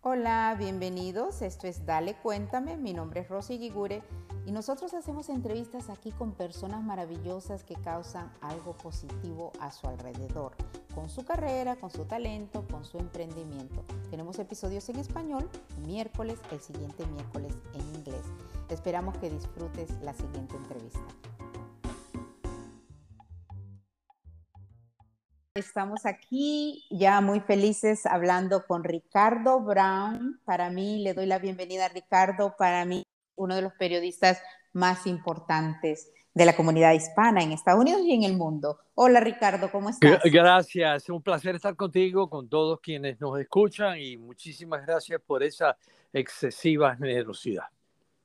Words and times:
Hola, 0.00 0.54
bienvenidos. 0.56 1.42
Esto 1.42 1.66
es 1.66 1.84
Dale 1.84 2.14
Cuéntame. 2.14 2.76
Mi 2.76 2.94
nombre 2.94 3.22
es 3.22 3.28
Rosy 3.28 3.58
Gigure 3.58 4.00
y 4.46 4.52
nosotros 4.52 4.94
hacemos 4.94 5.28
entrevistas 5.28 5.90
aquí 5.90 6.12
con 6.12 6.34
personas 6.34 6.84
maravillosas 6.84 7.64
que 7.64 7.74
causan 7.74 8.32
algo 8.40 8.76
positivo 8.76 9.50
a 9.58 9.72
su 9.72 9.88
alrededor, 9.88 10.52
con 10.94 11.08
su 11.08 11.24
carrera, 11.24 11.74
con 11.74 11.90
su 11.90 12.04
talento, 12.04 12.64
con 12.70 12.84
su 12.84 12.98
emprendimiento. 12.98 13.84
Tenemos 14.08 14.38
episodios 14.38 14.88
en 14.88 15.00
español, 15.00 15.50
miércoles, 15.84 16.38
el 16.52 16.60
siguiente 16.60 17.04
miércoles 17.04 17.52
en 17.74 17.96
inglés. 17.96 18.22
Esperamos 18.68 19.18
que 19.18 19.30
disfrutes 19.30 19.90
la 20.02 20.14
siguiente 20.14 20.54
entrevista. 20.54 21.00
Estamos 25.58 26.06
aquí 26.06 26.84
ya 26.88 27.20
muy 27.20 27.40
felices 27.40 28.06
hablando 28.06 28.64
con 28.64 28.84
Ricardo 28.84 29.58
Brown. 29.58 30.40
Para 30.44 30.70
mí, 30.70 31.02
le 31.02 31.14
doy 31.14 31.26
la 31.26 31.40
bienvenida 31.40 31.86
a 31.86 31.88
Ricardo, 31.88 32.54
para 32.56 32.84
mí 32.84 33.02
uno 33.34 33.56
de 33.56 33.62
los 33.62 33.72
periodistas 33.72 34.40
más 34.72 35.04
importantes 35.08 36.12
de 36.32 36.46
la 36.46 36.54
comunidad 36.54 36.92
hispana 36.92 37.42
en 37.42 37.50
Estados 37.50 37.80
Unidos 37.80 38.02
y 38.04 38.14
en 38.14 38.22
el 38.22 38.34
mundo. 38.34 38.78
Hola 38.94 39.18
Ricardo, 39.18 39.68
¿cómo 39.72 39.90
estás? 39.90 40.20
Gracias, 40.22 41.08
un 41.08 41.22
placer 41.22 41.56
estar 41.56 41.74
contigo, 41.74 42.30
con 42.30 42.48
todos 42.48 42.78
quienes 42.80 43.20
nos 43.20 43.40
escuchan 43.40 43.98
y 43.98 44.16
muchísimas 44.16 44.86
gracias 44.86 45.20
por 45.26 45.42
esa 45.42 45.76
excesiva 46.12 46.94
generosidad. 46.94 47.64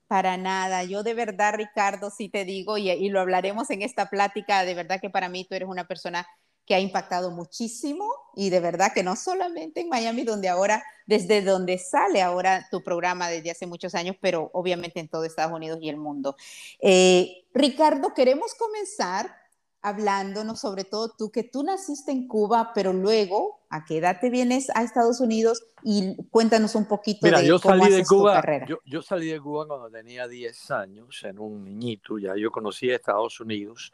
Para 0.05 0.37
nada, 0.37 0.83
yo 0.83 1.01
de 1.01 1.15
verdad 1.15 1.55
Ricardo, 1.55 2.11
sí 2.11 2.29
te 2.29 2.45
digo 2.45 2.77
y, 2.77 2.91
y 2.91 3.09
lo 3.09 3.19
hablaremos 3.19 3.71
en 3.71 3.81
esta 3.81 4.11
plática, 4.11 4.65
de 4.65 4.75
verdad 4.75 5.01
que 5.01 5.09
para 5.09 5.29
mí 5.29 5.45
tú 5.45 5.55
eres 5.55 5.67
una 5.67 5.87
persona 5.87 6.27
que 6.65 6.75
ha 6.75 6.79
impactado 6.79 7.31
muchísimo 7.31 8.09
y 8.35 8.49
de 8.49 8.59
verdad 8.59 8.93
que 8.93 9.03
no 9.03 9.15
solamente 9.15 9.81
en 9.81 9.89
Miami, 9.89 10.23
donde 10.23 10.47
ahora, 10.47 10.83
desde 11.05 11.41
donde 11.41 11.77
sale 11.77 12.21
ahora 12.21 12.67
tu 12.71 12.81
programa 12.81 13.29
desde 13.29 13.51
hace 13.51 13.67
muchos 13.67 13.95
años, 13.95 14.15
pero 14.21 14.49
obviamente 14.53 14.99
en 14.99 15.09
todo 15.09 15.25
Estados 15.25 15.53
Unidos 15.53 15.79
y 15.81 15.89
el 15.89 15.97
mundo. 15.97 16.35
Eh, 16.79 17.45
Ricardo, 17.53 18.13
queremos 18.13 18.55
comenzar 18.55 19.43
hablándonos 19.83 20.61
sobre 20.61 20.85
todo 20.85 21.09
tú, 21.09 21.29
que 21.29 21.43
tú 21.43 21.61
naciste 21.61 22.11
en 22.13 22.25
Cuba, 22.27 22.71
pero 22.73 22.93
luego, 22.93 23.59
¿a 23.69 23.83
qué 23.83 23.97
edad 23.97 24.17
te 24.21 24.29
vienes 24.29 24.69
a 24.73 24.81
Estados 24.81 25.19
Unidos? 25.19 25.65
Y 25.83 26.15
cuéntanos 26.31 26.75
un 26.75 26.87
poquito 26.87 27.27
de 27.27 27.45
yo 27.45 27.59
cómo 27.59 27.83
salí 27.83 27.93
de 27.93 28.05
Cuba, 28.05 28.41
Yo, 28.65 28.77
yo, 28.85 29.01
salí 29.01 29.27
de 29.27 29.41
Cuba 29.41 29.67
cuando 29.67 29.89
tenía 29.89 30.29
10 30.29 30.71
años, 30.71 31.21
en 31.25 31.37
un 31.37 31.65
niñito, 31.65 32.17
ya 32.17 32.33
yo 32.37 32.49
conocí 32.49 32.89
a 32.89 32.95
Estados 32.95 33.41
Unidos 33.41 33.91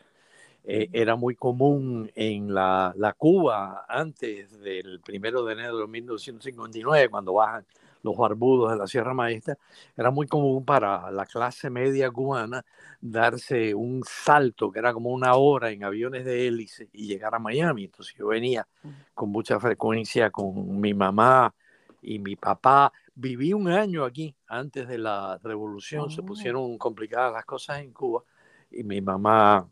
eh, 0.64 0.90
era 0.92 1.16
muy 1.16 1.36
común 1.36 2.12
en 2.16 2.54
la, 2.54 2.94
la, 2.98 3.14
Cuba 3.14 3.86
antes 3.88 4.60
del 4.60 5.00
primero 5.00 5.44
de 5.44 5.54
enero 5.54 5.78
de 5.78 5.88
1959, 5.88 7.10
cuando 7.10 7.34
bajan 7.34 7.66
los 8.02 8.16
barbudos 8.16 8.72
de 8.72 8.78
la 8.78 8.88
Sierra 8.88 9.14
Maestra, 9.14 9.58
era 9.96 10.12
muy 10.12 10.28
común 10.28 10.64
para 10.64 11.12
la 11.12 11.26
clase 11.26 11.70
media 11.70 12.10
cubana 12.12 12.64
darse 13.02 13.74
un 13.74 14.04
salto 14.06 14.72
que 14.72 14.80
era 14.80 14.94
como 14.94 15.10
una 15.10 15.36
hora 15.36 15.72
en 15.72 15.84
aviones 15.84 16.26
de 16.26 16.48
hélice 16.48 16.90
y 16.94 17.08
llegar 17.08 17.36
a 17.36 17.40
Miami. 17.40 17.86
Entonces 17.86 18.16
yo 18.18 18.28
venía 18.28 18.68
con 19.14 19.30
mucha 19.30 19.60
frecuencia 19.60 20.32
con 20.32 20.80
mi 20.80 20.94
mamá 20.94 21.54
y 22.02 22.20
mi 22.20 22.36
papá. 22.36 22.92
Viví 23.16 23.54
un 23.54 23.68
año 23.68 24.06
aquí 24.06 24.34
antes 24.48 24.88
de 24.88 24.98
la 24.98 25.38
revolución, 25.44 26.10
se 26.10 26.22
oh. 26.22 26.26
pusieron 26.26 26.78
complicadas 26.78 27.34
las 27.34 27.46
cosas 27.46 27.80
en 27.80 27.92
Cuba 27.92 28.24
y 28.72 28.84
mi 28.84 29.02
mamá 29.02 29.68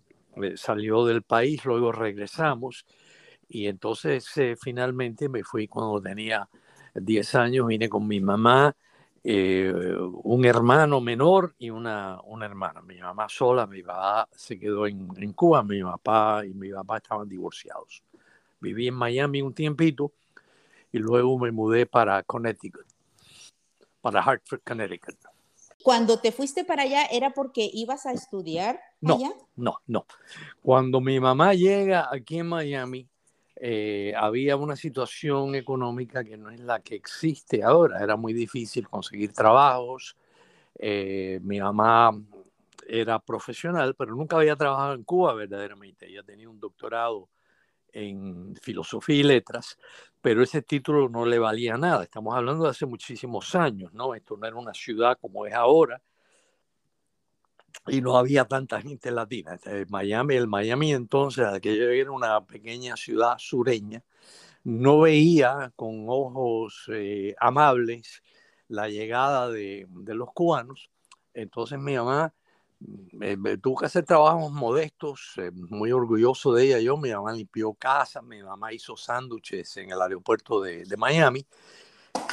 salió 0.56 1.06
del 1.06 1.24
país, 1.24 1.66
luego 1.66 1.92
regresamos 1.92 2.86
y 3.50 3.68
entonces 3.68 4.26
eh, 4.38 4.56
finalmente 4.62 5.30
me 5.30 5.44
fui 5.44 5.68
cuando 5.68 6.02
tenía 6.02 6.50
10 6.94 7.36
años, 7.36 7.68
vine 7.68 7.88
con 7.88 8.08
mi 8.08 8.20
mamá, 8.20 8.76
eh, 9.24 9.74
un 10.24 10.46
hermano 10.46 11.02
menor 11.02 11.56
y 11.58 11.70
una, 11.70 12.20
una 12.24 12.46
hermana. 12.46 12.82
Mi 12.82 13.00
mamá 13.00 13.28
sola, 13.30 13.68
mi 13.68 13.84
papá 13.84 14.28
se 14.36 14.60
quedó 14.60 14.88
en, 14.88 15.10
en, 15.18 15.34
Cuba, 15.34 15.64
mi 15.64 15.82
papá 15.82 16.46
y 16.46 16.54
mi 16.54 16.72
papá 16.72 16.98
estaban 16.98 17.28
divorciados. 17.28 18.04
Viví 18.60 18.88
en 18.88 18.96
Miami 18.96 19.42
un 19.42 19.54
tiempito 19.54 20.12
y 20.92 21.00
luego 21.00 21.38
me 21.38 21.52
mudé 21.52 21.86
para 21.86 22.24
Connecticut, 22.24 22.86
para 24.02 24.22
Hartford, 24.22 24.62
Connecticut. 24.64 25.37
Cuando 25.88 26.20
te 26.20 26.34
fuiste 26.34 26.66
para 26.66 26.84
allá, 26.84 27.06
¿era 27.06 27.30
porque 27.30 27.70
ibas 27.72 28.06
a 28.06 28.12
estudiar 28.12 28.78
allá? 29.06 29.32
No, 29.56 29.78
no. 29.88 30.06
Cuando 30.62 31.00
mi 31.00 31.18
mamá 31.18 31.54
llega 31.54 32.10
aquí 32.12 32.40
en 32.40 32.48
Miami, 32.48 33.08
eh, 33.56 34.12
había 34.18 34.58
una 34.58 34.76
situación 34.76 35.56
económica 35.56 36.26
que 36.26 36.36
no 36.36 36.50
es 36.50 36.60
la 36.60 36.82
que 36.82 36.96
existe 36.96 37.64
ahora. 37.64 38.04
Era 38.04 38.18
muy 38.18 38.34
difícil 38.34 38.90
conseguir 38.90 39.32
trabajos. 39.32 40.18
Eh, 40.78 41.40
mi 41.42 41.62
mamá 41.62 42.22
era 42.86 43.20
profesional, 43.20 43.96
pero 43.96 44.14
nunca 44.14 44.36
había 44.36 44.58
trabajado 44.58 44.94
en 44.94 45.06
Cuba 45.06 45.36
verdaderamente. 45.36 46.10
Ella 46.10 46.22
tenía 46.22 46.50
un 46.50 46.60
doctorado 46.60 47.30
en 47.98 48.56
filosofía 48.62 49.16
y 49.16 49.24
letras, 49.24 49.78
pero 50.22 50.44
ese 50.44 50.62
título 50.62 51.10
no 51.10 51.26
le 51.26 51.40
valía 51.40 51.78
nada. 51.78 52.04
Estamos 52.04 52.36
hablando 52.36 52.66
de 52.66 52.70
hace 52.70 52.86
muchísimos 52.86 53.56
años, 53.56 53.94
¿no? 53.94 54.14
Esto 54.14 54.38
no 54.38 54.46
era 54.46 54.56
una 54.56 54.74
ciudad 54.74 55.18
como 55.20 55.46
es 55.48 55.54
ahora 55.54 56.02
y 57.88 58.02
no 58.02 58.18
había 58.18 58.46
tanta 58.46 58.82
gente 58.82 59.10
latina. 59.10 59.56
Este, 59.56 59.86
Miami, 59.88 60.36
el 60.36 60.48
Miami 60.48 60.94
entonces, 60.94 61.46
aquello 61.46 61.90
era 61.90 62.12
una 62.12 62.46
pequeña 62.46 62.96
ciudad 62.96 63.36
sureña, 63.40 64.04
no 64.64 65.02
veía 65.02 65.72
con 65.76 66.06
ojos 66.08 66.90
eh, 66.94 67.36
amables 67.40 68.22
la 68.68 68.90
llegada 68.90 69.50
de, 69.50 69.88
de 69.90 70.14
los 70.14 70.32
cubanos. 70.34 70.92
Entonces 71.34 71.80
mi 71.80 71.96
mamá 71.96 72.34
me, 72.80 73.58
tuvo 73.58 73.78
que 73.78 73.86
hacer 73.88 74.06
trabajos 74.06 74.52
modestos, 74.52 75.34
eh, 75.38 75.52
muy 75.52 75.92
orgulloso 75.92 76.54
de 76.54 76.66
ella. 76.66 76.80
Yo, 76.80 76.98
mi 76.98 77.12
mamá 77.12 77.34
limpió 77.34 77.74
casa, 77.74 78.22
mi 78.22 78.42
mamá 78.44 78.74
hizo 78.74 78.96
sándwiches 78.96 79.78
en 79.78 79.92
el 79.92 80.02
aeropuerto 80.02 80.62
de, 80.62 80.84
de 80.86 80.98
Miami, 80.98 81.46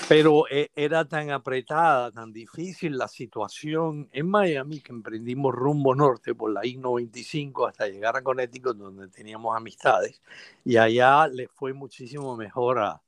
pero 0.08 0.44
eh, 0.50 0.70
era 0.74 1.06
tan 1.06 1.30
apretada, 1.30 2.12
tan 2.12 2.32
difícil 2.32 2.98
la 2.98 3.08
situación 3.08 4.08
en 4.12 4.28
Miami 4.28 4.80
que 4.80 4.92
emprendimos 4.92 5.54
rumbo 5.54 5.94
norte 5.94 6.34
por 6.34 6.52
la 6.52 6.64
I-95 6.66 7.68
hasta 7.68 7.88
llegar 7.88 8.16
a 8.16 8.22
Connecticut, 8.22 8.76
donde 8.76 9.08
teníamos 9.08 9.56
amistades, 9.56 10.20
y 10.64 10.76
allá 10.76 11.26
le 11.28 11.48
fue 11.48 11.72
muchísimo 11.72 12.36
mejor 12.36 12.78
a, 12.80 13.03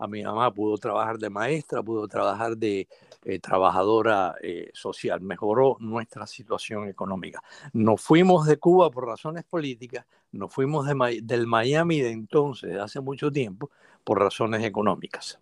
a 0.00 0.06
mi 0.06 0.22
mamá, 0.22 0.52
pudo 0.52 0.78
trabajar 0.78 1.18
de 1.18 1.28
maestra, 1.28 1.82
pudo 1.82 2.08
trabajar 2.08 2.56
de 2.56 2.88
eh, 3.22 3.38
trabajadora 3.38 4.34
eh, 4.42 4.70
social, 4.72 5.20
mejoró 5.20 5.76
nuestra 5.78 6.26
situación 6.26 6.88
económica. 6.88 7.42
Nos 7.74 8.00
fuimos 8.00 8.46
de 8.46 8.56
Cuba 8.56 8.90
por 8.90 9.06
razones 9.06 9.44
políticas, 9.44 10.06
nos 10.32 10.52
fuimos 10.52 10.86
de, 10.86 11.20
del 11.22 11.46
Miami 11.46 12.00
de 12.00 12.12
entonces, 12.12 12.70
de 12.70 12.80
hace 12.80 13.00
mucho 13.00 13.30
tiempo, 13.30 13.70
por 14.02 14.18
razones 14.18 14.64
económicas. 14.64 15.38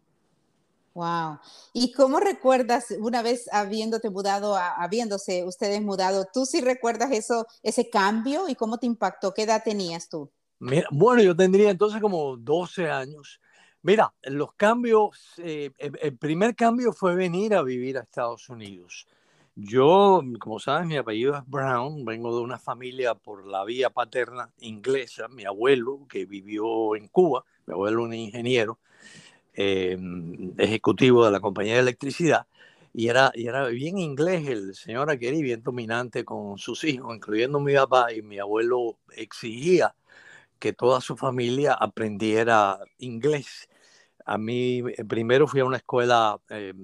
Wow. 0.94 1.38
¿Y 1.72 1.92
cómo 1.92 2.19
recuerdas 2.19 2.92
una 2.98 3.22
vez 3.22 3.48
habiéndote 3.52 4.10
mudado, 4.10 4.56
habiéndose 4.56 5.44
ustedes 5.44 5.80
mudado, 5.80 6.26
tú 6.32 6.44
sí 6.44 6.60
recuerdas 6.60 7.12
eso, 7.12 7.46
ese 7.62 7.88
cambio 7.88 8.48
y 8.48 8.56
cómo 8.56 8.78
te 8.78 8.86
impactó? 8.86 9.32
¿Qué 9.32 9.42
edad 9.42 9.62
tenías 9.64 10.08
tú? 10.08 10.28
bueno, 10.90 11.22
yo 11.22 11.36
tendría 11.36 11.70
entonces 11.70 12.00
como 12.00 12.36
12 12.36 12.90
años 12.90 13.40
Mira, 13.83 14.12
los 14.25 14.53
cambios, 14.55 15.34
eh, 15.39 15.71
el 15.78 16.16
primer 16.16 16.56
cambio 16.56 16.93
fue 16.93 17.15
venir 17.15 17.55
a 17.55 17.62
vivir 17.62 17.97
a 17.97 18.00
Estados 18.03 18.49
Unidos. 18.49 19.06
Yo, 19.55 20.21
como 20.41 20.59
sabes, 20.59 20.87
mi 20.87 20.97
apellido 20.97 21.37
es 21.37 21.43
Brown, 21.47 22.05
vengo 22.05 22.37
de 22.37 22.43
una 22.43 22.59
familia 22.59 23.15
por 23.15 23.47
la 23.47 23.65
vía 23.65 23.91
paterna 23.91 24.50
inglesa, 24.61 25.28
mi 25.28 25.44
abuelo 25.44 26.06
que 26.09 26.27
vivió 26.27 26.97
en 26.97 27.09
Cuba, 27.09 27.44
mi 27.67 27.72
abuelo 27.75 28.03
un 28.05 28.15
ingeniero, 28.15 28.78
em, 29.55 30.55
ejecutivo 30.59 31.25
de 31.27 31.33
la 31.33 31.41
compañía 31.41 31.75
de 31.75 31.81
electricidad, 31.81 32.47
y 32.94 33.08
era, 33.08 33.32
y 33.35 33.49
era 33.49 33.67
bien 33.69 33.99
inglés 33.99 34.49
el 34.49 34.75
señor 34.75 35.11
Aqueri, 35.11 35.43
bien 35.43 35.62
dominante 35.62 36.25
con 36.25 36.58
sus 36.58 36.85
hijos, 36.85 37.14
incluyendo 37.17 37.61
mi 37.61 37.75
papá, 37.75 38.12
y 38.12 38.23
mi 38.23 38.38
abuelo 38.38 38.99
exigía 39.17 39.94
que 40.58 40.73
toda 40.73 41.00
su 41.00 41.17
familia 41.17 41.75
aprendiera 41.75 42.79
inglés. 42.99 43.69
A 44.28 44.36
mí 44.36 44.80
eh, 44.80 45.04
primero 45.06 45.46
fui 45.46 45.60
a 45.60 45.64
una 45.64 45.78
escuela 45.78 46.38
eh, 46.50 46.75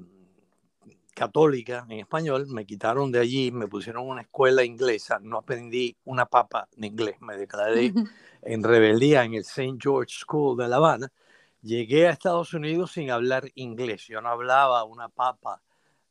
católica 1.15 1.85
en 1.91 2.01
español, 2.01 2.47
me 2.49 2.65
quitaron 2.65 3.13
de 3.13 3.21
allí, 3.21 3.53
me 3.53 3.69
pusieron 3.69 4.09
una 4.09 4.23
escuela 4.23 4.65
inglesa, 4.65 5.19
no 5.23 5.37
aprendí 5.37 5.95
una 6.07 6.25
papa 6.25 6.67
de 6.75 6.87
inglés, 6.87 7.17
me 7.21 7.37
declaré 7.37 7.93
en 8.43 8.63
rebeldía 8.63 9.25
en 9.25 9.35
el 9.35 9.43
St. 9.43 9.77
George 9.79 10.15
School 10.21 10.57
de 10.57 10.69
La 10.69 10.77
Habana. 10.77 11.13
Llegué 11.61 12.09
a 12.09 12.13
Estados 12.13 12.55
Unidos 12.55 12.93
sin 12.93 13.11
hablar 13.11 13.45
inglés, 13.57 14.07
yo 14.09 14.23
no 14.23 14.31
hablaba 14.31 14.83
una 14.85 15.11
papa 15.11 15.61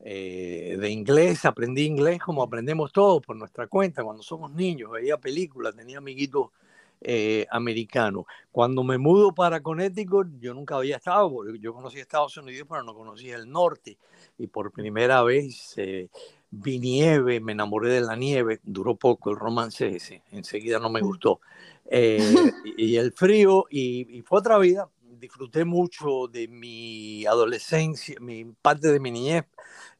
eh, 0.01 0.77
de 0.79 0.89
inglés, 0.91 1.45
aprendí 1.45 1.85
inglés 1.85 2.19
como 2.19 2.43
aprendemos 2.43 2.91
todos 2.91 3.23
por 3.25 3.35
nuestra 3.35 3.65
cuenta 3.65 4.03
cuando 4.03 4.21
somos 4.21 4.51
niños, 4.51 4.91
veía 4.91 5.17
películas, 5.17 5.75
tenía 5.75 5.97
amiguitos 5.97 6.51
eh, 7.03 7.45
americano. 7.51 8.25
Cuando 8.51 8.83
me 8.83 8.97
mudo 8.97 9.33
para 9.33 9.61
Connecticut, 9.61 10.27
yo 10.39 10.53
nunca 10.53 10.75
había 10.75 10.97
estado, 10.97 11.31
porque 11.31 11.59
yo 11.59 11.73
conocí 11.73 11.99
Estados 11.99 12.37
Unidos, 12.37 12.67
pero 12.69 12.83
no 12.83 12.93
conocía 12.93 13.35
el 13.35 13.49
norte. 13.49 13.97
Y 14.37 14.47
por 14.47 14.71
primera 14.71 15.21
vez 15.23 15.73
eh, 15.77 16.09
vi 16.49 16.79
nieve, 16.79 17.39
me 17.39 17.51
enamoré 17.51 17.89
de 17.89 18.01
la 18.01 18.15
nieve, 18.15 18.59
duró 18.63 18.95
poco 18.95 19.31
el 19.31 19.37
romance 19.37 19.87
ese, 19.87 20.21
enseguida 20.31 20.79
no 20.79 20.89
me 20.89 21.01
gustó. 21.01 21.41
Eh, 21.85 22.19
y, 22.77 22.95
el 22.95 23.11
frío, 23.11 23.65
y, 23.69 24.21
fue 24.21 24.39
otra 24.39 24.57
vida. 24.57 24.87
Disfruté 25.23 25.63
mucho 25.63 26.27
de 26.27 26.49
mi 26.49 27.25
adolescencia, 27.25 28.17
mi 28.19 28.43
parte 28.43 28.91
de 28.91 28.99
mi 28.99 29.09
niñez, 29.09 29.45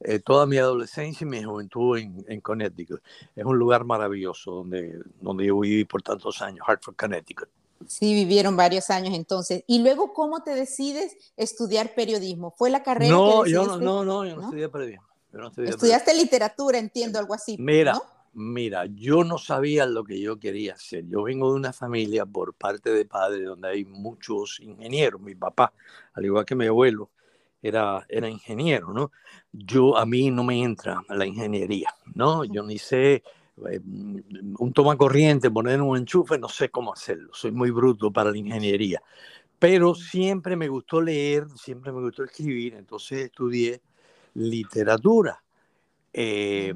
eh, 0.02 0.20
toda 0.20 0.46
mi 0.46 0.58
adolescencia 0.58 1.24
y 1.24 1.30
mi 1.30 1.42
juventud 1.42 1.98
en, 1.98 2.26
en, 2.28 2.42
Connecticut. 2.42 3.02
Es 3.34 3.46
un 3.46 3.58
lugar 3.58 3.86
maravilloso 3.86 4.52
donde, 4.52 5.00
donde 5.22 5.46
yo 5.46 5.58
viví 5.62 5.86
por 5.86 6.02
tantos 6.02 6.42
años, 6.42 6.66
Hartford, 6.68 6.98
Connecticut. 6.98 7.48
Sí, 7.88 8.14
vivieron 8.14 8.58
varios 8.58 8.90
años 8.90 9.14
entonces. 9.14 9.64
¿Y 9.66 9.80
luego 9.80 10.14
cómo 10.14 10.44
te 10.44 10.56
decides 10.56 11.16
estudiar 11.38 11.96
periodismo? 11.96 12.54
¿Fue 12.58 12.70
la 12.70 12.84
carrera 12.84 13.16
no, 13.16 13.44
que 13.44 13.52
yo 13.52 13.66
no, 13.66 13.78
no, 13.78 14.04
no, 14.04 14.26
yo 14.26 14.36
no, 14.36 14.42
estudié 14.42 14.68
periodismo. 14.68 15.08
Estudiaste 15.66 16.14
literatura, 16.16 16.78
entiendo, 16.80 17.18
algo 17.18 17.34
así. 17.34 17.56
Mira, 17.58 17.98
mira, 18.34 18.86
yo 18.86 19.24
no 19.24 19.38
sabía 19.38 19.86
lo 19.86 20.04
que 20.04 20.20
yo 20.20 20.40
quería 20.40 20.74
hacer. 20.74 21.06
Yo 21.08 21.24
vengo 21.24 21.52
de 21.52 21.56
una 21.58 21.74
familia 21.74 22.26
por 22.26 22.54
parte 22.54 22.92
de 22.92 23.06
padre 23.06 23.44
donde 23.44 23.70
hay 23.70 23.86
muchos 23.86 24.60
ingenieros. 24.60 25.22
Mi 25.22 25.36
papá, 25.36 25.74
al 26.14 26.26
igual 26.26 26.46
que 26.46 26.56
mi 26.56 26.66
abuelo, 26.66 27.10
era, 27.62 28.06
era 28.10 28.30
ingeniero, 28.30 28.94
¿no? 28.94 29.12
Yo, 29.52 29.98
a 29.98 30.06
mí 30.06 30.30
no 30.32 30.44
me 30.44 30.62
entra 30.62 31.02
la 31.10 31.26
ingeniería, 31.26 31.90
¿no? 32.14 32.44
Yo 32.44 32.64
ni 32.64 32.78
sé 32.78 33.24
eh, 33.70 33.80
un 33.84 34.74
toma 34.74 34.98
corriente, 34.98 35.52
poner 35.52 35.82
un 35.82 35.98
enchufe, 35.98 36.38
no 36.38 36.50
sé 36.50 36.70
cómo 36.70 36.94
hacerlo. 36.94 37.30
Soy 37.34 37.52
muy 37.52 37.72
bruto 37.72 38.12
para 38.12 38.32
la 38.32 38.38
ingeniería. 38.38 39.02
Pero 39.60 39.96
siempre 39.96 40.56
me 40.56 40.68
gustó 40.68 41.02
leer, 41.02 41.48
siempre 41.56 41.92
me 41.92 42.02
gustó 42.02 42.24
escribir, 42.24 42.76
entonces 42.76 43.26
estudié 43.26 43.82
literatura. 44.34 45.43
Eh, 46.16 46.76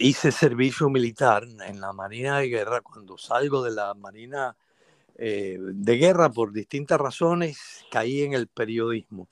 hice 0.00 0.32
servicio 0.32 0.90
militar 0.90 1.44
en 1.44 1.80
la 1.80 1.92
Marina 1.92 2.38
de 2.38 2.48
Guerra. 2.48 2.80
Cuando 2.80 3.16
salgo 3.16 3.62
de 3.62 3.70
la 3.70 3.94
Marina 3.94 4.56
eh, 5.16 5.58
de 5.60 5.96
Guerra, 5.96 6.30
por 6.30 6.52
distintas 6.52 7.00
razones, 7.00 7.84
caí 7.90 8.22
en 8.22 8.32
el 8.34 8.48
periodismo. 8.48 9.28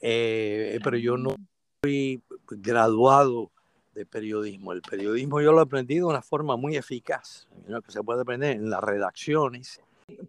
Eh, 0.00 0.80
pero 0.82 0.96
yo 0.96 1.16
no 1.16 1.36
fui 1.82 2.20
graduado 2.48 3.52
de 3.94 4.04
periodismo. 4.04 4.72
El 4.72 4.82
periodismo 4.82 5.40
yo 5.40 5.52
lo 5.52 5.60
aprendí 5.60 5.96
de 5.96 6.04
una 6.04 6.20
forma 6.20 6.56
muy 6.56 6.76
eficaz, 6.76 7.46
que 7.66 7.92
se 7.92 8.02
puede 8.02 8.22
aprender 8.22 8.56
en 8.56 8.70
las 8.70 8.82
redacciones. 8.82 9.80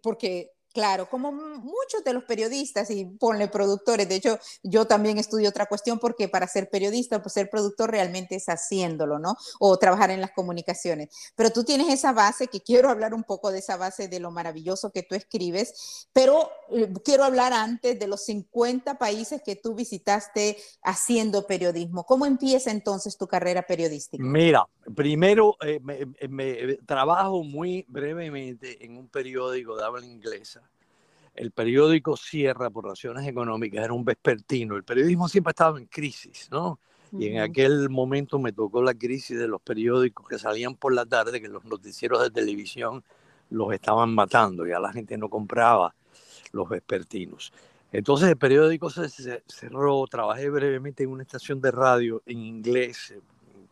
Porque 0.02 0.52
Claro, 0.76 1.08
como 1.08 1.32
muchos 1.32 2.04
de 2.04 2.12
los 2.12 2.24
periodistas 2.24 2.90
y 2.90 3.06
ponle 3.06 3.48
productores, 3.48 4.06
de 4.10 4.16
hecho 4.16 4.38
yo 4.62 4.84
también 4.84 5.16
estudio 5.16 5.48
otra 5.48 5.64
cuestión 5.64 5.98
porque 5.98 6.28
para 6.28 6.46
ser 6.46 6.68
periodista, 6.68 7.22
pues 7.22 7.32
ser 7.32 7.48
productor 7.48 7.90
realmente 7.90 8.34
es 8.34 8.44
haciéndolo, 8.50 9.18
¿no? 9.18 9.38
O 9.58 9.78
trabajar 9.78 10.10
en 10.10 10.20
las 10.20 10.32
comunicaciones. 10.32 11.08
Pero 11.34 11.50
tú 11.50 11.64
tienes 11.64 11.88
esa 11.88 12.12
base, 12.12 12.48
que 12.48 12.60
quiero 12.60 12.90
hablar 12.90 13.14
un 13.14 13.24
poco 13.24 13.50
de 13.50 13.60
esa 13.60 13.78
base 13.78 14.08
de 14.08 14.20
lo 14.20 14.30
maravilloso 14.30 14.90
que 14.92 15.02
tú 15.02 15.14
escribes, 15.14 16.08
pero 16.12 16.50
eh, 16.70 16.92
quiero 17.02 17.24
hablar 17.24 17.54
antes 17.54 17.98
de 17.98 18.06
los 18.06 18.26
50 18.26 18.98
países 18.98 19.40
que 19.42 19.56
tú 19.56 19.74
visitaste 19.74 20.58
haciendo 20.82 21.46
periodismo. 21.46 22.04
¿Cómo 22.04 22.26
empieza 22.26 22.70
entonces 22.70 23.16
tu 23.16 23.26
carrera 23.26 23.62
periodística? 23.62 24.22
Mira, 24.22 24.68
primero 24.94 25.56
eh, 25.64 25.80
me, 26.28 26.74
trabajo 26.84 27.42
muy 27.44 27.86
brevemente 27.88 28.84
en 28.84 28.98
un 28.98 29.08
periódico 29.08 29.74
de 29.74 29.84
habla 29.86 30.04
inglesa 30.04 30.65
el 31.36 31.50
periódico 31.50 32.16
cierra 32.16 32.70
por 32.70 32.86
razones 32.86 33.26
económicas, 33.28 33.84
era 33.84 33.92
un 33.92 34.04
vespertino. 34.04 34.76
El 34.76 34.84
periodismo 34.84 35.28
siempre 35.28 35.50
estaba 35.50 35.78
en 35.78 35.86
crisis, 35.86 36.48
¿no? 36.50 36.80
Y 37.12 37.28
en 37.28 37.38
aquel 37.38 37.88
momento 37.88 38.38
me 38.38 38.52
tocó 38.52 38.82
la 38.82 38.92
crisis 38.92 39.38
de 39.38 39.46
los 39.46 39.60
periódicos 39.62 40.26
que 40.28 40.38
salían 40.38 40.74
por 40.74 40.92
la 40.92 41.06
tarde, 41.06 41.40
que 41.40 41.48
los 41.48 41.64
noticieros 41.64 42.20
de 42.22 42.30
televisión 42.30 43.04
los 43.50 43.72
estaban 43.72 44.12
matando, 44.14 44.66
ya 44.66 44.80
la 44.80 44.92
gente 44.92 45.16
no 45.16 45.28
compraba 45.28 45.94
los 46.52 46.68
vespertinos. 46.68 47.52
Entonces 47.92 48.28
el 48.28 48.36
periódico 48.36 48.90
se 48.90 49.08
cerró, 49.46 50.04
trabajé 50.08 50.50
brevemente 50.50 51.04
en 51.04 51.10
una 51.10 51.22
estación 51.22 51.60
de 51.60 51.70
radio 51.70 52.22
en 52.26 52.40
inglés, 52.40 53.14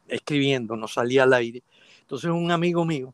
escribiendo, 0.07 0.77
no 0.77 0.87
salía 0.87 1.25
al 1.25 1.33
aire. 1.33 1.63
Entonces 2.03 2.31
un 2.31 2.51
amigo 2.51 2.85
mío 2.85 3.13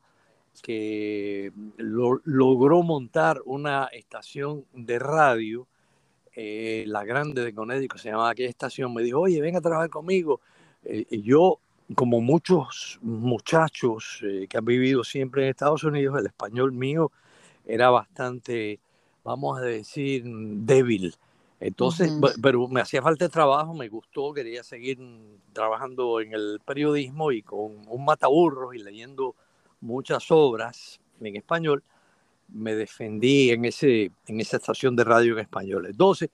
que 0.61 1.53
logró 1.77 2.83
montar 2.83 3.41
una 3.45 3.87
estación 3.87 4.65
de 4.73 4.99
radio, 4.99 5.67
eh, 6.35 6.85
la 6.87 7.05
grande 7.05 7.45
de 7.45 7.55
Connecticut, 7.55 7.99
se 7.99 8.11
llamaba 8.11 8.31
aquella 8.31 8.49
estación, 8.49 8.95
me 8.95 9.03
dijo, 9.03 9.21
oye, 9.21 9.41
ven 9.41 9.57
a 9.57 9.61
trabajar 9.61 9.91
conmigo. 9.91 10.41
Eh, 10.85 11.07
y 11.11 11.23
yo, 11.23 11.59
como 11.95 12.21
muchos 12.21 12.99
muchachos 13.03 14.21
eh, 14.23 14.47
que 14.49 14.59
han 14.59 14.65
vivido 14.65 15.05
siempre 15.05 15.43
en 15.43 15.51
Estados 15.51 15.85
Unidos, 15.85 16.19
el 16.19 16.27
español 16.27 16.73
mío 16.73 17.11
era 17.67 17.91
bastante, 17.91 18.81
vamos 19.25 19.59
a 19.59 19.63
decir, 19.63 20.23
débil. 20.25 21.15
Entonces, 21.61 22.11
pero 22.41 22.69
me 22.69 22.81
hacía 22.81 23.03
falta 23.03 23.27
de 23.27 23.29
trabajo, 23.29 23.75
me 23.75 23.89
gustó, 23.89 24.33
quería 24.33 24.63
seguir 24.63 24.99
trabajando 25.53 26.21
en 26.23 26.33
el 26.33 26.61
periodismo 26.65 27.33
y 27.33 27.43
con 27.43 27.87
un 27.87 28.05
mataburros 28.05 28.75
y 28.75 28.79
leyendo 28.79 29.35
muchas 29.81 30.31
obras 30.31 31.01
en 31.21 31.37
español, 31.37 31.83
me 32.49 32.75
defendí 32.75 33.51
en, 33.51 33.65
ese, 33.65 34.11
en 34.27 34.41
esa 34.41 34.57
estación 34.57 34.97
de 34.97 35.05
radio 35.05 35.35
en 35.35 35.41
español. 35.41 35.87
Entonces, 35.87 36.31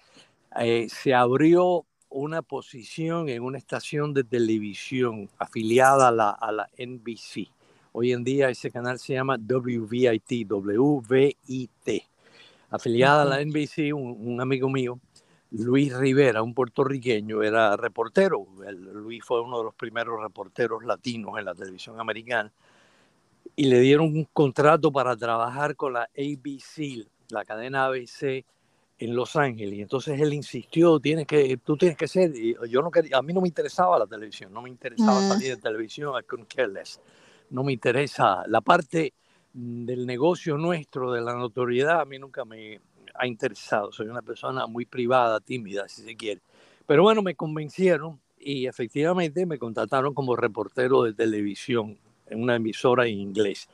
eh, 0.59 0.89
se 0.89 1.15
abrió 1.15 1.85
una 2.09 2.43
posición 2.43 3.29
en 3.29 3.43
una 3.43 3.59
estación 3.59 4.15
de 4.15 4.25
televisión 4.25 5.29
afiliada 5.39 6.09
a 6.09 6.13
la, 6.13 6.31
a 6.31 6.53
la 6.53 6.71
NBC. 6.79 7.49
Hoy 7.93 8.13
en 8.13 8.25
día 8.25 8.49
ese 8.49 8.71
canal 8.71 8.99
se 8.99 9.15
llama 9.15 9.37
WVIT, 9.39 10.47
WVIT. 10.49 12.05
Afiliada 12.71 13.23
a 13.23 13.25
la 13.25 13.45
NBC, 13.45 13.95
un, 13.95 14.41
amigo 14.41 14.69
mío, 14.69 14.99
Luis 15.51 15.97
Rivera, 15.97 16.43
un 16.43 16.53
puertorriqueño, 16.53 17.43
era 17.43 17.77
reportero. 17.77 18.47
Luis 18.93 19.25
fue 19.25 19.41
uno 19.41 19.59
de 19.59 19.65
los 19.65 19.75
primeros 19.75 20.21
reporteros 20.21 20.85
latinos 20.85 21.39
en 21.39 21.45
la 21.45 21.55
televisión 21.55 21.99
americana 22.01 22.53
y 23.57 23.65
le 23.65 23.81
dieron 23.81 24.09
un 24.09 24.25
contrato 24.33 24.93
para 24.93 25.17
trabajar 25.17 25.75
con 25.77 25.95
la 25.95 26.03
ABC, 26.17 27.07
la 27.31 27.45
cadena 27.45 27.87
ABC 27.87 28.45
en 28.99 29.17
Los 29.17 29.35
Ángeles. 29.35 29.79
Y 29.79 29.83
entonces 29.83 30.21
él 30.21 30.35
insistió, 30.35 31.01
tienes 31.01 31.27
que, 31.27 31.57
tú 31.65 31.77
tienes 31.77 31.97
que 31.97 32.07
ser, 32.07 32.37
y 32.37 32.55
yo 32.69 32.83
no 32.83 32.91
quería, 32.91 33.17
a 33.17 33.23
mí 33.23 33.33
no 33.33 33.41
me 33.41 33.49
interesaba 33.49 33.99
la 33.99 34.07
televisión, 34.07 34.53
no 34.53 34.61
me 34.61 34.69
interesaba 34.69 35.21
mm. 35.21 35.29
salir 35.29 35.57
de 35.57 35.63
televisión, 35.63 36.15
I 36.21 36.25
couldn't 36.25 36.53
care 36.53 36.69
less. 36.69 37.01
No 37.49 37.65
me 37.65 37.73
interesa 37.73 38.45
la 38.47 38.61
parte 38.61 39.15
del 39.55 40.07
negocio 40.07 40.59
nuestro, 40.59 41.13
de 41.13 41.23
la 41.23 41.35
notoriedad, 41.35 42.03
a 42.03 42.05
mí 42.05 42.19
nunca 42.19 42.45
me 42.45 42.81
ha 43.15 43.27
interesado. 43.27 43.91
Soy 43.91 44.09
una 44.09 44.21
persona 44.21 44.67
muy 44.67 44.85
privada, 44.85 45.41
tímida, 45.41 45.89
si 45.89 46.03
se 46.03 46.15
quiere. 46.15 46.43
Pero 46.87 47.03
bueno, 47.03 47.23
me 47.23 47.35
convencieron 47.35 48.21
y 48.39 48.67
efectivamente 48.67 49.47
me 49.47 49.59
contrataron 49.59 50.13
como 50.13 50.37
reportero 50.37 51.03
de 51.05 51.15
televisión 51.15 51.99
en 52.29 52.43
una 52.43 52.57
emisora 52.57 53.07
en 53.07 53.19
inglés. 53.19 53.69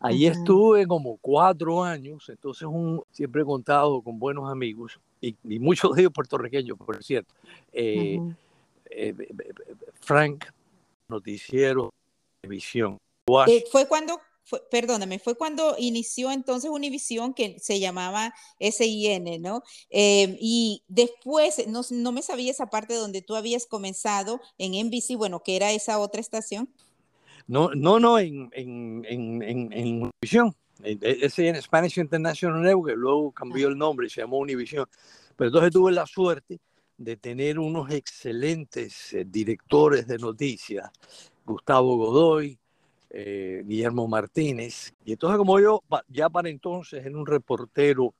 Allí 0.00 0.26
estuve 0.26 0.86
como 0.86 1.16
cuatro 1.16 1.82
años, 1.82 2.28
entonces 2.28 2.68
un, 2.68 3.02
siempre 3.10 3.40
he 3.40 3.44
contado 3.44 4.02
con 4.02 4.18
buenos 4.18 4.50
amigos 4.50 5.00
y, 5.18 5.34
muchos 5.58 5.94
de 5.94 6.02
ellos 6.02 6.12
puertorriqueños, 6.12 6.76
por 6.76 7.02
cierto. 7.02 7.32
Eh, 7.72 8.18
eh, 8.90 9.14
Frank, 10.00 10.44
noticiero, 11.08 11.90
televisión. 12.42 12.98
Eh, 13.46 13.64
fue 13.72 13.88
cuando, 13.88 14.20
perdóname, 14.70 15.18
fue 15.18 15.36
cuando 15.36 15.74
inició 15.78 16.30
entonces 16.30 16.70
Univisión 16.70 17.32
que 17.32 17.58
se 17.58 17.80
llamaba 17.80 18.34
SIN, 18.60 19.40
¿no? 19.40 19.62
y 19.90 20.82
después, 20.86 21.66
no, 21.66 21.80
no 21.90 22.12
me 22.12 22.20
sabía 22.20 22.50
esa 22.50 22.66
parte 22.66 22.92
donde 22.92 23.22
tú 23.22 23.36
habías 23.36 23.64
comenzado 23.64 24.40
en 24.58 24.72
NBC, 24.86 25.16
bueno, 25.16 25.42
que 25.42 25.56
era 25.56 25.72
esa 25.72 25.98
otra 25.98 26.20
estación. 26.20 26.68
No, 27.46 27.70
no, 27.74 28.00
no, 28.00 28.18
en, 28.18 28.50
en, 28.52 29.04
en, 29.06 29.72
en, 29.72 30.02
Univision. 30.02 30.54
E, 30.82 30.98
ese 31.02 31.48
en 31.48 31.60
Spanish 31.60 31.98
International 31.98 32.62
Network, 32.62 32.90
que 32.90 32.96
luego 32.96 33.32
cambió 33.32 33.68
el 33.68 33.76
nombre 33.76 34.06
y 34.06 34.10
se 34.10 34.22
llamó 34.22 34.38
Univision. 34.38 34.86
Pero 35.36 35.48
entonces 35.48 35.72
tuve 35.72 35.92
la 35.92 36.06
suerte 36.06 36.60
de 36.96 37.16
tener 37.16 37.58
unos 37.58 37.90
excelentes 37.90 39.12
eh, 39.12 39.24
directores 39.26 40.06
de 40.06 40.18
noticias, 40.18 40.90
Gustavo 41.44 41.96
Godoy, 41.96 42.58
eh, 43.10 43.62
Guillermo 43.66 44.08
Martínez. 44.08 44.94
Y 45.04 45.12
entonces 45.12 45.38
como 45.38 45.60
yo 45.60 45.82
ya 46.08 46.28
para 46.30 46.48
entonces 46.48 47.04
era 47.04 47.16
un 47.16 47.26
reportero 47.26 48.14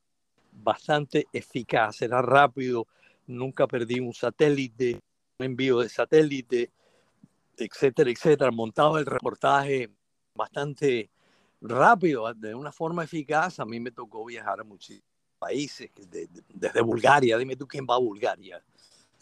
bastante 0.52 1.26
eficaz, 1.33 2.02
era 2.02 2.23
rápido, 2.23 2.87
nunca 3.26 3.66
perdí 3.66 4.00
un 4.00 4.12
satélite, 4.12 5.00
un 5.38 5.47
envío 5.47 5.81
de 5.81 5.88
satélite, 5.88 6.71
etcétera, 7.56 8.11
etcétera, 8.11 8.50
montado 8.50 8.99
el 8.99 9.06
reportaje 9.06 9.90
bastante 10.34 11.11
rápido, 11.61 12.32
de 12.34 12.54
una 12.54 12.73
forma 12.73 13.04
eficaz. 13.04 13.61
A 13.61 13.64
mí 13.64 13.80
me 13.80 13.90
tocó 13.90 14.25
viajar 14.25 14.61
a 14.61 14.64
muchísimos 14.64 15.04
países, 15.38 15.90
desde 16.49 16.80
Bulgaria. 16.80 17.38
Dime 17.38 17.56
tú 17.56 17.66
quién 17.66 17.87
va 17.88 17.94
a 17.94 17.99
Bulgaria. 17.99 18.62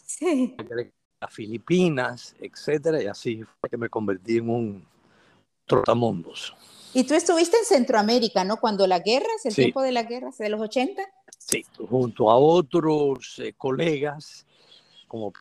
Sí. 0.05 0.55
A 1.19 1.27
Filipinas, 1.27 2.35
etcétera, 2.39 3.01
y 3.01 3.07
así 3.07 3.43
fue 3.59 3.69
que 3.69 3.77
me 3.77 3.89
convertí 3.89 4.37
en 4.37 4.49
un 4.49 4.87
trotamundos. 5.65 6.53
Y 6.93 7.05
tú 7.05 7.13
estuviste 7.15 7.57
en 7.57 7.65
Centroamérica, 7.65 8.43
¿no? 8.43 8.57
Cuando 8.57 8.85
la 8.85 8.99
guerra, 8.99 9.29
el 9.43 9.55
tiempo 9.55 9.81
de 9.81 9.91
la 9.91 10.03
guerra, 10.03 10.29
de 10.37 10.49
los 10.49 10.61
80. 10.61 11.01
Sí, 11.39 11.65
junto 11.89 12.29
a 12.29 12.37
otros 12.37 13.39
eh, 13.39 13.53
colegas 13.57 14.45
como 15.07 15.33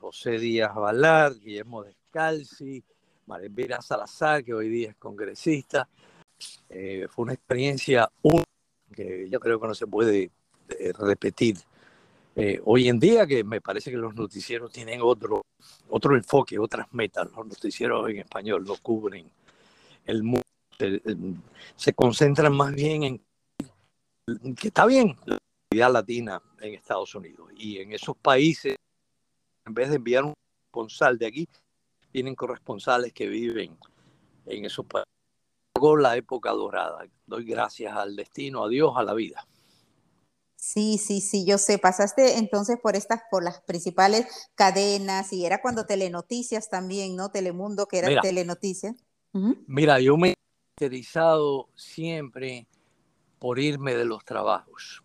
José 0.00 0.38
Díaz 0.38 0.74
Valar, 0.74 1.34
Guillermo 1.38 1.84
Descalzi, 1.84 2.82
María 3.26 3.80
Salazar, 3.80 4.44
que 4.44 4.54
hoy 4.54 4.68
día 4.68 4.90
es 4.90 4.96
congresista. 4.96 5.88
Eh, 6.68 7.06
fue 7.10 7.24
una 7.24 7.34
experiencia 7.34 8.10
única 8.22 8.44
que 8.92 9.28
yo 9.28 9.38
creo 9.38 9.60
que 9.60 9.66
no 9.68 9.74
se 9.74 9.86
puede 9.86 10.30
eh, 10.68 10.92
repetir. 10.98 11.56
hoy 12.64 12.88
en 12.88 12.98
día 12.98 13.26
que 13.26 13.42
me 13.42 13.60
parece 13.60 13.90
que 13.90 13.96
los 13.96 14.14
noticieros 14.14 14.70
tienen 14.70 15.00
otro, 15.02 15.42
otro 15.90 16.16
enfoque, 16.16 16.58
otras 16.58 16.86
metas. 16.92 17.28
Los 17.36 17.46
noticieros 17.46 18.08
en 18.10 18.18
español 18.18 18.64
lo 18.64 18.76
cubren 18.76 19.30
el 20.06 20.22
mundo, 20.22 20.44
se 21.76 21.92
concentran 21.92 22.54
más 22.54 22.72
bien 22.74 23.02
en 23.02 23.20
que 24.54 24.68
está 24.68 24.86
bien 24.86 25.16
la 25.24 25.38
comunidad 25.70 25.92
latina 25.92 26.42
en 26.60 26.74
Estados 26.74 27.14
Unidos 27.14 27.50
y 27.56 27.78
en 27.78 27.92
esos 27.92 28.16
países, 28.16 28.76
en 29.68 29.74
vez 29.74 29.90
de 29.90 29.96
enviar 29.96 30.24
un 30.24 30.34
corresponsal 30.70 31.18
de 31.18 31.26
aquí, 31.26 31.48
tienen 32.10 32.34
corresponsales 32.34 33.12
que 33.12 33.28
viven 33.28 33.76
en 34.46 34.64
esos 34.64 34.84
países. 34.86 35.12
la 36.00 36.16
época 36.16 36.50
dorada. 36.50 37.06
Doy 37.26 37.44
gracias 37.44 37.94
al 37.94 38.16
destino, 38.16 38.64
a 38.64 38.68
Dios, 38.68 38.92
a 38.96 39.02
la 39.04 39.14
vida. 39.14 39.46
Sí, 40.56 40.98
sí, 40.98 41.20
sí, 41.20 41.44
yo 41.46 41.56
sé. 41.56 41.78
Pasaste 41.78 42.38
entonces 42.38 42.78
por 42.82 42.96
estas, 42.96 43.22
por 43.30 43.44
las 43.44 43.60
principales 43.60 44.50
cadenas 44.56 45.32
y 45.32 45.46
era 45.46 45.62
cuando 45.62 45.86
Telenoticias 45.86 46.68
también, 46.68 47.14
¿no? 47.14 47.30
Telemundo, 47.30 47.86
que 47.86 47.98
era 47.98 48.20
Telenoticias. 48.20 48.96
Mira, 49.66 50.00
yo 50.00 50.16
me 50.16 50.30
he 50.30 50.34
interesado 50.76 51.68
siempre 51.76 52.66
por 53.38 53.60
irme 53.60 53.94
de 53.94 54.04
los 54.04 54.24
trabajos. 54.24 55.04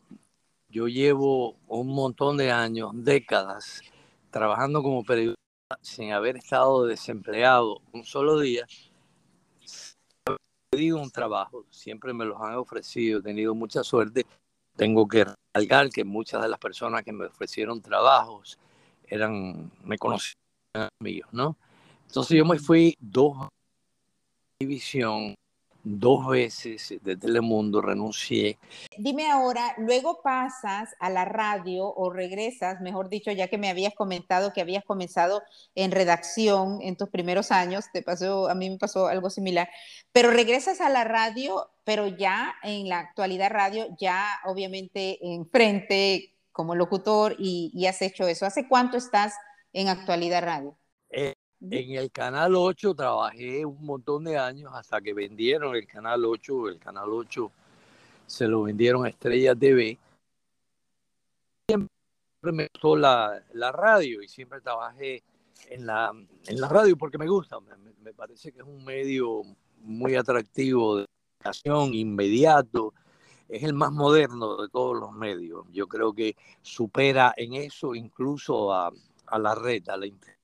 Yo 0.70 0.88
llevo 0.88 1.58
un 1.68 1.94
montón 1.94 2.38
de 2.38 2.52
años, 2.52 2.92
décadas, 2.96 3.82
trabajando 4.34 4.82
como 4.82 5.06
periodista 5.06 5.40
sin 5.82 6.12
haber 6.12 6.36
estado 6.38 6.86
desempleado 6.86 7.82
un 7.94 8.04
solo 8.04 8.40
día. 8.40 8.66
He 10.28 10.36
pedido 10.72 11.00
un 11.00 11.12
trabajo, 11.12 11.66
siempre 11.70 12.14
me 12.14 12.26
los 12.26 12.42
han 12.42 12.56
ofrecido, 12.56 13.20
he 13.20 13.24
tenido 13.24 13.54
mucha 13.54 13.84
suerte. 13.84 14.26
Tengo 14.76 15.08
que 15.08 15.26
recalcar 15.26 15.90
que 15.92 16.04
muchas 16.04 16.42
de 16.42 16.50
las 16.50 16.60
personas 16.60 17.04
que 17.04 17.14
me 17.14 17.26
ofrecieron 17.28 17.80
trabajos 17.80 18.58
eran, 19.08 19.72
me 19.84 20.00
conocían 20.00 20.36
amigos, 21.00 21.32
¿no? 21.32 21.56
Entonces 22.08 22.36
yo 22.36 22.44
me 22.44 22.58
fui 22.58 22.96
dos 23.00 23.38
división 24.60 25.36
dos 25.84 26.28
veces 26.28 26.96
de 27.02 27.18
Telemundo, 27.18 27.82
renuncié. 27.82 28.58
Dime 28.98 29.30
ahora, 29.30 29.76
luego 29.78 30.22
pasas 30.22 30.96
a 31.00 31.10
la 31.10 31.26
radio 31.26 31.94
o 31.94 32.10
regresas, 32.10 32.80
mejor 32.82 33.10
dicho, 33.10 33.32
ya 33.32 33.48
que 33.50 33.58
me 33.58 33.70
habías 33.70 33.94
comentado 33.94 34.54
que 34.54 34.62
habías 34.62 34.86
comenzado 34.86 35.44
en 35.76 35.92
redacción 35.92 36.80
en 36.82 36.96
tus 36.96 37.10
primeros 37.10 37.52
años, 37.52 37.86
te 37.92 38.02
pasó, 38.02 38.50
a 38.50 38.56
mí 38.56 38.70
me 38.70 38.78
pasó 38.78 39.08
algo 39.08 39.30
similar, 39.30 39.70
pero 40.12 40.32
regresas 40.32 40.80
a 40.80 40.90
la 40.90 41.04
radio, 41.04 41.70
pero 41.84 42.08
ya 42.08 42.56
en 42.64 42.88
la 42.88 43.00
actualidad 43.00 43.52
radio, 43.52 43.88
ya 44.00 44.26
obviamente 44.46 45.20
en 45.22 45.46
frente 45.50 46.34
como 46.54 46.76
locutor 46.76 47.36
y, 47.38 47.72
y 47.74 47.88
has 47.88 48.02
hecho 48.02 48.28
eso. 48.28 48.46
¿Hace 48.46 48.68
cuánto 48.68 48.96
estás 48.98 49.34
en 49.74 49.90
actualidad 49.90 50.44
radio? 50.44 50.78
Eh, 51.10 51.34
en 51.72 51.92
el 51.96 52.12
Canal 52.12 52.56
8 52.56 52.94
trabajé 52.94 53.66
un 53.66 53.86
montón 53.86 54.26
de 54.26 54.38
años 54.38 54.72
hasta 54.74 55.02
que 55.02 55.14
vendieron 55.14 55.76
el 55.76 55.88
Canal 55.88 56.26
8. 56.26 56.70
El 56.70 56.80
Canal 56.80 57.10
8 57.10 57.52
se 58.28 58.48
lo 58.48 58.64
vendieron 58.64 59.06
a 59.06 59.10
Estrella 59.10 59.56
TV. 59.56 59.98
Siempre 61.70 61.90
me 62.52 62.68
gustó 62.74 62.98
la, 62.98 63.42
radio 63.72 64.22
y 64.22 64.28
siempre 64.28 64.60
trabajé 64.60 65.24
en 65.70 65.86
la, 65.86 66.12
en 66.48 66.62
la 66.62 66.68
radio 66.68 66.98
porque 66.98 67.18
me 67.18 67.28
gusta. 67.28 67.60
Me, 67.62 67.76
me 68.02 68.14
parece 68.14 68.52
que 68.52 68.60
es 68.60 68.66
un 68.66 68.84
medio 68.84 69.44
muy 69.80 70.16
atractivo 70.16 70.98
de 70.98 71.06
comunicación, 71.06 71.94
inmediato. 71.94 72.94
Es 73.48 73.64
el 73.64 73.74
más 73.74 73.92
moderno 73.92 74.58
de 74.62 74.68
todos 74.68 75.00
los 75.00 75.14
medios. 75.14 75.66
Yo 75.72 75.88
creo 75.88 76.14
que 76.14 76.36
supera 76.62 77.34
en 77.38 77.54
eso 77.54 77.96
incluso 77.96 78.74
a, 78.74 78.92
a 79.28 79.40
la 79.40 79.56
red, 79.56 79.88
a 79.88 79.96
la 79.96 80.08
internet 80.08 80.43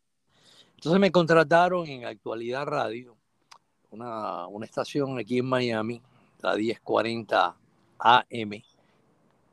entonces 0.80 1.02
me 1.02 1.12
contrataron 1.12 1.86
en 1.88 2.06
Actualidad 2.06 2.66
Radio, 2.66 3.18
una, 3.92 4.48
estación 4.64 5.20
aquí 5.20 5.40
en 5.40 5.46
Miami, 5.46 6.02
la 6.40 6.56
1040 6.56 7.58
AM. 7.98 8.64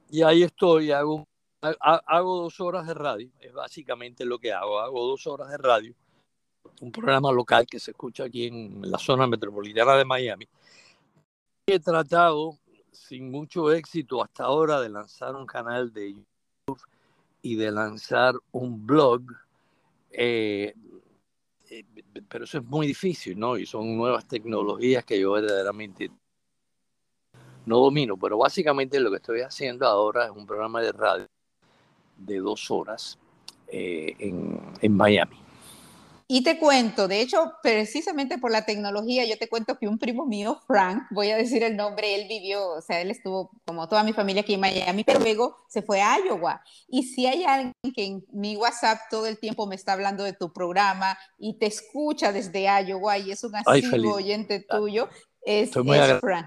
Y 0.09 0.23
ahí 0.23 0.45
estoy, 0.45 0.93
hago, 0.93 1.27
hago 1.81 2.43
dos 2.43 2.61
horas 2.61 2.87
de 2.87 2.95
radio, 2.95 3.29
es 3.41 3.53
básicamente 3.53 4.25
lo 4.25 4.39
que 4.39 4.53
hago, 4.53 4.79
hago 4.79 5.05
dos 5.05 5.27
horas 5.27 5.51
de 5.51 5.57
radio, 5.57 5.97
un 6.81 6.93
programa 6.93 7.33
local 7.33 7.67
que 7.67 7.81
se 7.81 7.91
escucha 7.91 8.23
aquí 8.23 8.47
en 8.47 8.89
la 8.89 8.99
zona 8.99 9.27
metropolitana 9.27 9.97
de 9.97 10.05
Miami. 10.05 10.47
He 11.67 11.81
tratado, 11.81 12.57
sin 12.93 13.33
mucho 13.33 13.73
éxito 13.73 14.23
hasta 14.23 14.45
ahora, 14.45 14.81
de 14.81 14.91
lanzar 14.91 15.35
un 15.35 15.47
canal 15.47 15.93
de 15.93 16.13
YouTube 16.13 16.81
y 17.43 17.57
de 17.57 17.73
lanzar 17.73 18.37
un 18.53 18.87
blog. 18.87 19.23
Eh, 20.13 20.73
eh, 21.71 21.85
pero 22.29 22.45
eso 22.45 22.59
es 22.59 22.65
muy 22.65 22.87
difícil, 22.87 23.39
¿no? 23.39 23.57
Y 23.57 23.67
son 23.67 23.97
nuevas 23.97 24.27
tecnologías 24.27 25.05
que 25.05 25.21
yo 25.21 25.33
verdaderamente 25.33 26.11
no 27.67 27.79
domino, 27.79 28.17
pero 28.17 28.39
básicamente 28.39 29.01
lo 29.01 29.11
que 29.11 29.17
estoy 29.17 29.41
haciendo 29.41 29.87
ahora 29.87 30.27
es 30.27 30.31
un 30.31 30.47
programa 30.47 30.81
de 30.81 30.93
radio 30.93 31.27
de 32.17 32.39
dos 32.39 32.71
horas 32.71 33.19
eh, 33.69 34.15
en, 34.19 34.59
en 34.81 34.97
Miami. 34.97 35.46
Y 36.29 36.43
te 36.43 36.59
cuento, 36.59 37.07
de 37.07 37.21
hecho, 37.21 37.53
precisamente 37.63 38.39
por 38.39 38.51
la 38.51 38.65
tecnología, 38.65 39.25
yo 39.25 39.39
te 39.39 39.49
cuento 39.49 39.79
que 39.79 39.87
un 39.87 39.97
primo 39.97 40.27
mío, 40.27 40.61
Frank, 40.67 41.05
voy 41.11 41.31
a 41.31 41.37
decir 41.37 41.63
el 41.63 41.77
nombre, 41.77 42.17
él 42.17 42.27
vivió, 42.29 42.69
o 42.69 42.81
sea, 42.81 43.01
él 43.01 43.13
estuvo 43.13 43.53
como 43.65 43.89
toda 43.89 44.03
mi 44.03 44.13
familia 44.13 44.43
aquí 44.43 44.55
en 44.55 44.61
Miami, 44.61 45.05
pero 45.05 45.21
luego 45.21 45.57
se 45.69 45.83
fue 45.83 46.03
a 46.03 46.19
Iowa. 46.19 46.63
Y 46.89 47.05
si 47.05 47.27
hay 47.27 47.45
alguien 47.45 47.73
que 47.95 48.05
en 48.05 48.27
mi 48.33 48.57
WhatsApp 48.57 49.03
todo 49.09 49.27
el 49.27 49.39
tiempo 49.39 49.69
me 49.69 49.77
está 49.77 49.93
hablando 49.93 50.25
de 50.25 50.33
tu 50.33 50.53
programa 50.53 51.17
y 51.39 51.59
te 51.59 51.67
escucha 51.67 52.33
desde 52.33 52.65
Iowa 52.65 53.19
y 53.19 53.31
es 53.31 53.45
un 53.45 53.55
asiduo 53.55 54.17
oyente 54.17 54.67
tuyo, 54.69 55.09
es, 55.43 55.71
es 55.77 56.21
Frank. 56.21 56.47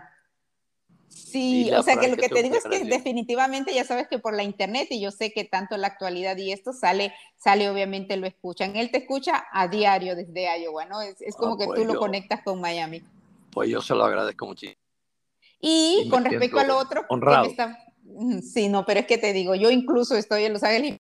Sí, 1.09 1.69
o 1.71 1.83
sea 1.83 1.97
que 1.97 2.07
lo 2.07 2.17
que 2.17 2.29
te 2.29 2.43
digo 2.43 2.55
es 2.55 2.63
que 2.63 2.85
definitivamente 2.85 3.73
ya 3.73 3.83
sabes 3.83 4.07
que 4.07 4.19
por 4.19 4.35
la 4.35 4.43
internet 4.43 4.87
y 4.91 5.01
yo 5.01 5.11
sé 5.11 5.31
que 5.31 5.43
tanto 5.43 5.75
en 5.75 5.81
la 5.81 5.87
actualidad 5.87 6.37
y 6.37 6.51
esto 6.51 6.71
sale, 6.71 7.13
sale 7.37 7.69
obviamente 7.69 8.15
lo 8.17 8.27
escuchan. 8.27 8.75
Él 8.75 8.91
te 8.91 8.99
escucha 8.99 9.45
a 9.51 9.67
diario 9.67 10.15
desde 10.15 10.47
Iowa, 10.61 10.85
¿no? 10.85 11.01
Es, 11.01 11.21
es 11.21 11.35
como 11.35 11.55
ah, 11.55 11.57
que 11.57 11.65
tú 11.65 11.73
pues 11.73 11.87
lo 11.87 11.99
conectas 11.99 12.41
con 12.43 12.61
Miami. 12.61 13.03
Pues 13.51 13.69
yo 13.69 13.81
se 13.81 13.95
lo 13.95 14.05
agradezco 14.05 14.45
muchísimo. 14.45 14.79
Y, 15.59 16.07
con 16.09 16.23
respecto 16.23 16.59
al 16.59 16.71
otro, 16.71 17.05
honrado. 17.09 17.45
Está, 17.45 17.77
sí, 18.41 18.69
no, 18.69 18.85
pero 18.85 19.01
es 19.01 19.07
que 19.07 19.17
te 19.17 19.33
digo, 19.33 19.55
yo 19.55 19.69
incluso 19.69 20.15
estoy 20.15 20.45
en 20.45 20.53
Los 20.53 20.63
Ángeles 20.63 20.99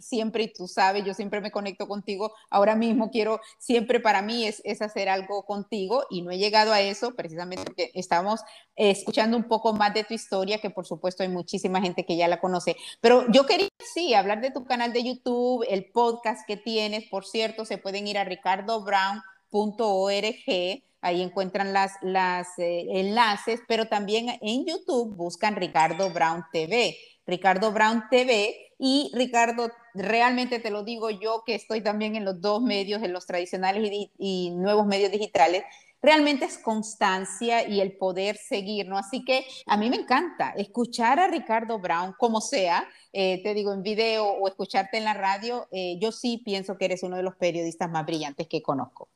siempre, 0.00 0.44
y 0.44 0.52
tú 0.52 0.66
sabes, 0.66 1.04
yo 1.04 1.14
siempre 1.14 1.40
me 1.40 1.50
conecto 1.50 1.86
contigo, 1.86 2.32
ahora 2.50 2.74
mismo 2.74 3.10
quiero, 3.10 3.40
siempre 3.58 4.00
para 4.00 4.22
mí 4.22 4.46
es, 4.46 4.60
es 4.64 4.82
hacer 4.82 5.08
algo 5.08 5.44
contigo 5.44 6.04
y 6.10 6.22
no 6.22 6.30
he 6.30 6.38
llegado 6.38 6.72
a 6.72 6.80
eso 6.80 7.14
precisamente 7.14 7.64
porque 7.64 7.90
estamos 7.94 8.40
escuchando 8.76 9.36
un 9.36 9.44
poco 9.44 9.72
más 9.72 9.94
de 9.94 10.04
tu 10.04 10.14
historia, 10.14 10.58
que 10.58 10.70
por 10.70 10.86
supuesto 10.86 11.22
hay 11.22 11.28
muchísima 11.28 11.80
gente 11.80 12.04
que 12.04 12.16
ya 12.16 12.28
la 12.28 12.40
conoce, 12.40 12.76
pero 13.00 13.30
yo 13.30 13.46
quería, 13.46 13.68
sí, 13.94 14.14
hablar 14.14 14.40
de 14.40 14.50
tu 14.50 14.64
canal 14.64 14.92
de 14.92 15.04
YouTube, 15.04 15.64
el 15.68 15.90
podcast 15.90 16.46
que 16.46 16.56
tienes, 16.56 17.08
por 17.08 17.26
cierto, 17.26 17.64
se 17.64 17.78
pueden 17.78 18.06
ir 18.06 18.18
a 18.18 18.24
ricardobrown.org, 18.24 20.82
ahí 21.00 21.22
encuentran 21.22 21.72
las, 21.72 21.92
las 22.00 22.58
eh, 22.58 22.86
enlaces, 22.92 23.60
pero 23.68 23.86
también 23.86 24.38
en 24.40 24.64
YouTube 24.64 25.14
buscan 25.14 25.56
Ricardo 25.56 26.10
Brown 26.10 26.44
TV. 26.52 26.96
Ricardo 27.26 27.72
Brown 27.72 28.04
TV 28.10 28.63
y 28.78 29.10
Ricardo, 29.14 29.70
realmente 29.94 30.58
te 30.58 30.70
lo 30.70 30.82
digo 30.82 31.10
yo 31.10 31.42
que 31.46 31.54
estoy 31.54 31.80
también 31.80 32.16
en 32.16 32.24
los 32.24 32.40
dos 32.40 32.62
medios, 32.62 33.02
en 33.02 33.12
los 33.12 33.26
tradicionales 33.26 34.08
y, 34.18 34.50
nuevos 34.50 34.86
medios 34.86 35.12
digitales, 35.12 35.64
realmente 36.02 36.44
es 36.44 36.58
constancia 36.58 37.66
y 37.68 37.80
el 37.80 37.96
poder 37.96 38.36
seguir, 38.36 38.86
¿no? 38.86 38.98
Así 38.98 39.24
que 39.24 39.46
a 39.66 39.76
mí 39.76 39.88
me 39.88 39.96
encanta 39.96 40.50
escuchar 40.50 41.18
a 41.18 41.28
Ricardo 41.28 41.78
Brown, 41.78 42.14
como 42.18 42.40
sea, 42.40 42.86
eh, 43.12 43.42
te 43.42 43.54
digo 43.54 43.72
en 43.72 43.82
video 43.82 44.26
o 44.26 44.48
escucharte 44.48 44.98
en 44.98 45.04
la 45.04 45.14
radio, 45.14 45.66
eh, 45.70 45.96
yo 46.00 46.12
sí 46.12 46.42
pienso 46.44 46.76
que 46.76 46.86
eres 46.86 47.02
uno 47.02 47.16
de 47.16 47.22
los 47.22 47.36
periodistas 47.36 47.90
más 47.90 48.04
brillantes 48.04 48.48
que 48.48 48.60
conozco. 48.60 49.08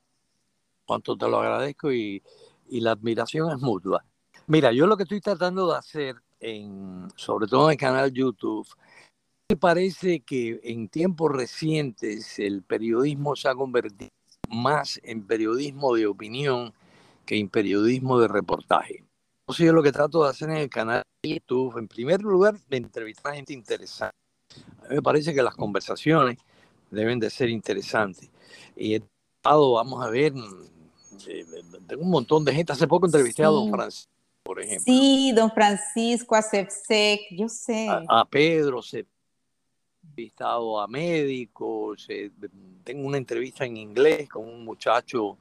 Cuánto 0.87 1.17
te 1.19 1.29
lo 1.29 1.41
agradezco 1.41 1.93
y, 1.93 2.23
la 2.71 2.93
admiración 2.93 3.50
es 3.50 3.59
mutua. 3.61 4.05
Mira, 4.47 4.73
yo 4.73 4.87
lo 4.87 4.97
que 4.97 5.05
estoy 5.05 5.23
tratando 5.23 5.71
de 5.71 5.79
hacer, 5.79 6.17
sobre 7.17 7.47
todo 7.47 7.67
en 7.67 7.73
el 7.73 7.79
canal 7.79 8.12
YouTube, 8.12 8.67
me 9.50 9.57
parece 9.57 10.21
que 10.21 10.61
en 10.62 10.90
tiempos 10.90 11.33
recientes 11.33 12.38
el 12.38 12.62
periodismo 12.62 13.35
se 13.35 13.49
ha 13.49 13.55
convertido 13.55 14.11
más 14.50 15.00
en 15.02 15.26
periodismo 15.26 15.95
de 15.95 16.07
opinión 16.07 16.75
que 17.25 17.38
en 17.38 17.49
periodismo 17.49 18.21
de 18.21 18.28
reportaje. 18.28 19.05
Entonces 19.40 19.64
yo 19.64 19.73
lo 19.73 19.83
que 19.83 19.93
trato 19.93 20.23
de 20.23 20.31
hacer 20.31 20.50
en 20.50 20.59
el 20.59 20.69
canal 20.69 21.02
de 21.23 21.31
YouTube, 21.31 21.78
en 21.78 21.88
primer 21.88 22.21
lugar, 22.21 22.59
de 22.69 22.76
entrevistar 22.76 23.33
a 23.33 23.37
gente 23.37 23.55
interesante. 23.55 24.14
A 24.85 24.88
mí 24.88 24.97
me 24.97 25.02
parece 25.02 25.33
que 25.33 25.43
las 25.43 25.55
conversaciones 25.55 26.37
deben 26.90 27.19
de 27.19 27.31
ser 27.31 27.49
interesantes. 27.49 28.31
Y 28.76 28.95
he 28.95 29.02
estado, 29.38 29.73
vamos 29.73 30.05
a 30.05 30.11
ver, 30.11 30.35
tengo 31.87 32.02
un 32.02 32.11
montón 32.11 32.45
de 32.45 32.52
gente. 32.52 32.73
Hace 32.73 32.87
poco 32.87 33.07
entrevisté 33.07 33.45
a 33.45 33.49
don 33.49 33.71
Francisco, 33.71 34.12
por 34.43 34.61
ejemplo. 34.61 34.85
Sí, 34.85 35.33
don 35.35 35.50
Francisco, 35.50 36.35
a 36.35 36.43
Sepsec, 36.43 37.21
yo 37.31 37.49
sé. 37.49 37.88
A, 37.88 38.26
Pedro, 38.26 38.83
se 38.83 39.00
he 39.00 39.07
entrevistado 40.19 40.81
a 40.81 40.89
médicos. 40.89 42.07
Eh, 42.09 42.31
tengo 42.83 43.07
una 43.07 43.19
entrevista 43.19 43.65
en 43.65 43.77
inglés 43.77 44.29
con 44.29 44.49
un 44.49 44.65
muchacho 44.65 45.39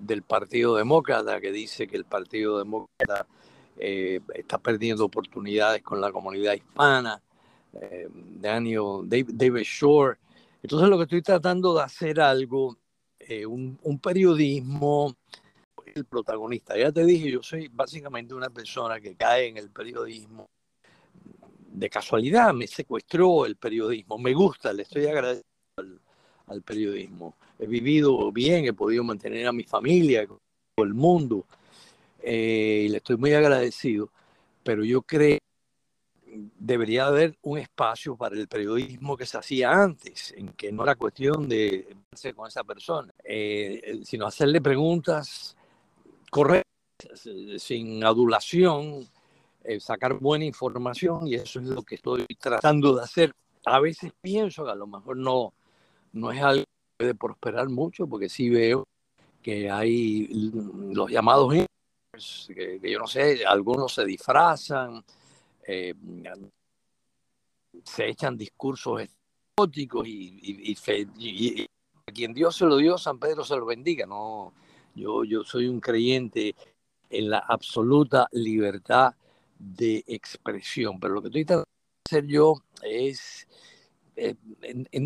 del 0.00 0.22
Partido 0.22 0.76
Demócrata 0.76 1.40
que 1.40 1.50
dice 1.50 1.86
que 1.86 1.96
el 1.96 2.04
Partido 2.04 2.58
Demócrata 2.58 3.26
eh, 3.76 4.20
está 4.34 4.58
perdiendo 4.58 5.04
oportunidades 5.04 5.82
con 5.82 6.00
la 6.00 6.12
comunidad 6.12 6.54
hispana. 6.54 7.20
Daniel, 8.12 9.02
David 9.04 9.62
Shore. 9.62 10.18
Entonces 10.62 10.88
lo 10.88 10.96
que 10.96 11.04
estoy 11.04 11.22
tratando 11.22 11.74
de 11.74 11.82
hacer 11.82 12.20
algo 12.20 12.76
eh, 13.20 13.46
un, 13.46 13.98
periodismo, 14.02 15.14
el 15.94 16.04
protagonista. 16.04 16.76
Ya 16.76 16.90
te 16.90 17.04
dije, 17.04 17.30
yo 17.30 17.42
soy 17.42 17.68
básicamente 17.68 18.34
una 18.34 18.50
persona 18.50 19.00
que 19.00 19.14
cae 19.14 19.48
en 19.48 19.56
el 19.56 19.70
periodismo. 19.70 20.48
De 21.80 21.88
casualidad 21.88 22.52
me 22.52 22.66
secuestró 22.66 23.46
el 23.46 23.56
periodismo. 23.56 24.18
Me 24.18 24.34
gusta, 24.34 24.70
le 24.70 24.82
estoy 24.82 25.06
agradecido 25.06 25.46
al, 26.46 26.60
periodismo. 26.60 27.36
He 27.58 27.66
vivido 27.66 28.30
bien, 28.30 28.66
he 28.66 28.74
podido 28.74 29.02
mantener 29.02 29.46
a 29.46 29.52
mi 29.52 29.64
familia, 29.64 30.28
el 30.76 30.94
mundo. 30.94 31.46
Eh, 32.22 32.82
y 32.84 32.88
le 32.90 32.98
estoy 32.98 33.16
muy 33.16 33.32
agradecido. 33.32 34.10
Pero 34.62 34.84
yo 34.84 35.00
creo 35.00 35.38
debería 36.58 37.06
haber 37.06 37.38
un 37.40 37.56
espacio 37.56 38.14
para 38.14 38.36
el 38.36 38.46
periodismo 38.46 39.16
que 39.16 39.24
se 39.24 39.38
hacía 39.38 39.72
antes, 39.72 40.34
en 40.36 40.48
que 40.50 40.70
no 40.72 40.82
era 40.82 40.96
cuestión 40.96 41.48
de 41.48 41.96
verse 42.10 42.34
con 42.34 42.46
esa 42.46 42.62
persona, 42.62 43.10
eh, 43.24 44.02
sino 44.04 44.26
hacerle 44.26 44.60
preguntas 44.60 45.56
correctas, 46.30 46.66
sin 47.56 48.04
adulación, 48.04 49.08
eh, 49.70 49.78
sacar 49.78 50.14
buena 50.14 50.44
información, 50.44 51.28
y 51.28 51.36
eso 51.36 51.60
es 51.60 51.66
lo 51.66 51.84
que 51.84 51.94
estoy 51.94 52.26
tratando 52.40 52.96
de 52.96 53.04
hacer. 53.04 53.32
A 53.64 53.78
veces 53.78 54.12
pienso 54.20 54.64
que 54.64 54.72
a 54.72 54.74
lo 54.74 54.88
mejor 54.88 55.16
no, 55.16 55.54
no 56.12 56.32
es 56.32 56.42
algo 56.42 56.64
que 56.64 56.96
puede 56.98 57.14
prosperar 57.14 57.68
mucho, 57.68 58.08
porque 58.08 58.28
sí 58.28 58.50
veo 58.50 58.82
que 59.40 59.70
hay 59.70 60.26
los 60.92 61.08
llamados 61.08 61.54
que, 62.48 62.80
yo 62.82 62.98
no 62.98 63.06
sé, 63.06 63.46
algunos 63.46 63.94
se 63.94 64.04
disfrazan, 64.04 65.04
eh, 65.64 65.94
se 67.84 68.08
echan 68.08 68.36
discursos 68.36 69.02
exóticos 69.02 70.04
y, 70.08 70.76
a 72.08 72.12
quien 72.12 72.34
Dios 72.34 72.56
se 72.56 72.66
lo 72.66 72.76
dio, 72.76 72.98
San 72.98 73.20
Pedro 73.20 73.44
se 73.44 73.54
lo 73.54 73.66
bendiga. 73.66 74.04
No, 74.04 74.52
yo, 74.96 75.22
yo 75.22 75.44
soy 75.44 75.68
un 75.68 75.78
creyente 75.78 76.56
en 77.08 77.30
la 77.30 77.38
absoluta 77.38 78.26
libertad 78.32 79.14
de 79.60 80.02
expresión, 80.06 80.98
pero 80.98 81.14
lo 81.14 81.22
que 81.22 81.28
estoy 81.28 81.44
tratando 81.44 81.68
de 81.68 82.18
hacer 82.18 82.26
yo 82.26 82.56
es 82.82 83.46
eh, 84.16 84.34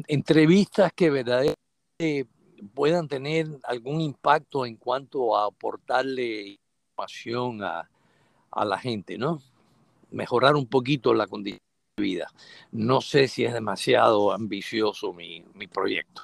entrevistas 0.07 0.93
que 0.93 1.11
verdaderamente 1.11 2.29
puedan 2.73 3.09
tener 3.09 3.47
algún 3.65 4.01
impacto 4.01 4.65
en 4.65 4.77
cuanto 4.77 5.37
a 5.37 5.47
aportarle 5.47 6.59
información 6.97 7.63
a, 7.63 7.91
a 8.51 8.65
la 8.65 8.79
gente, 8.79 9.19
¿no? 9.19 9.43
mejorar 10.15 10.55
un 10.55 10.67
poquito 10.67 11.13
la 11.13 11.27
condición 11.27 11.61
de 11.97 12.03
vida. 12.03 12.33
No 12.71 13.01
sé 13.01 13.29
si 13.29 13.45
es 13.45 13.53
demasiado 13.53 14.33
ambicioso 14.33 15.13
mi, 15.13 15.45
mi 15.55 15.67
proyecto. 15.67 16.23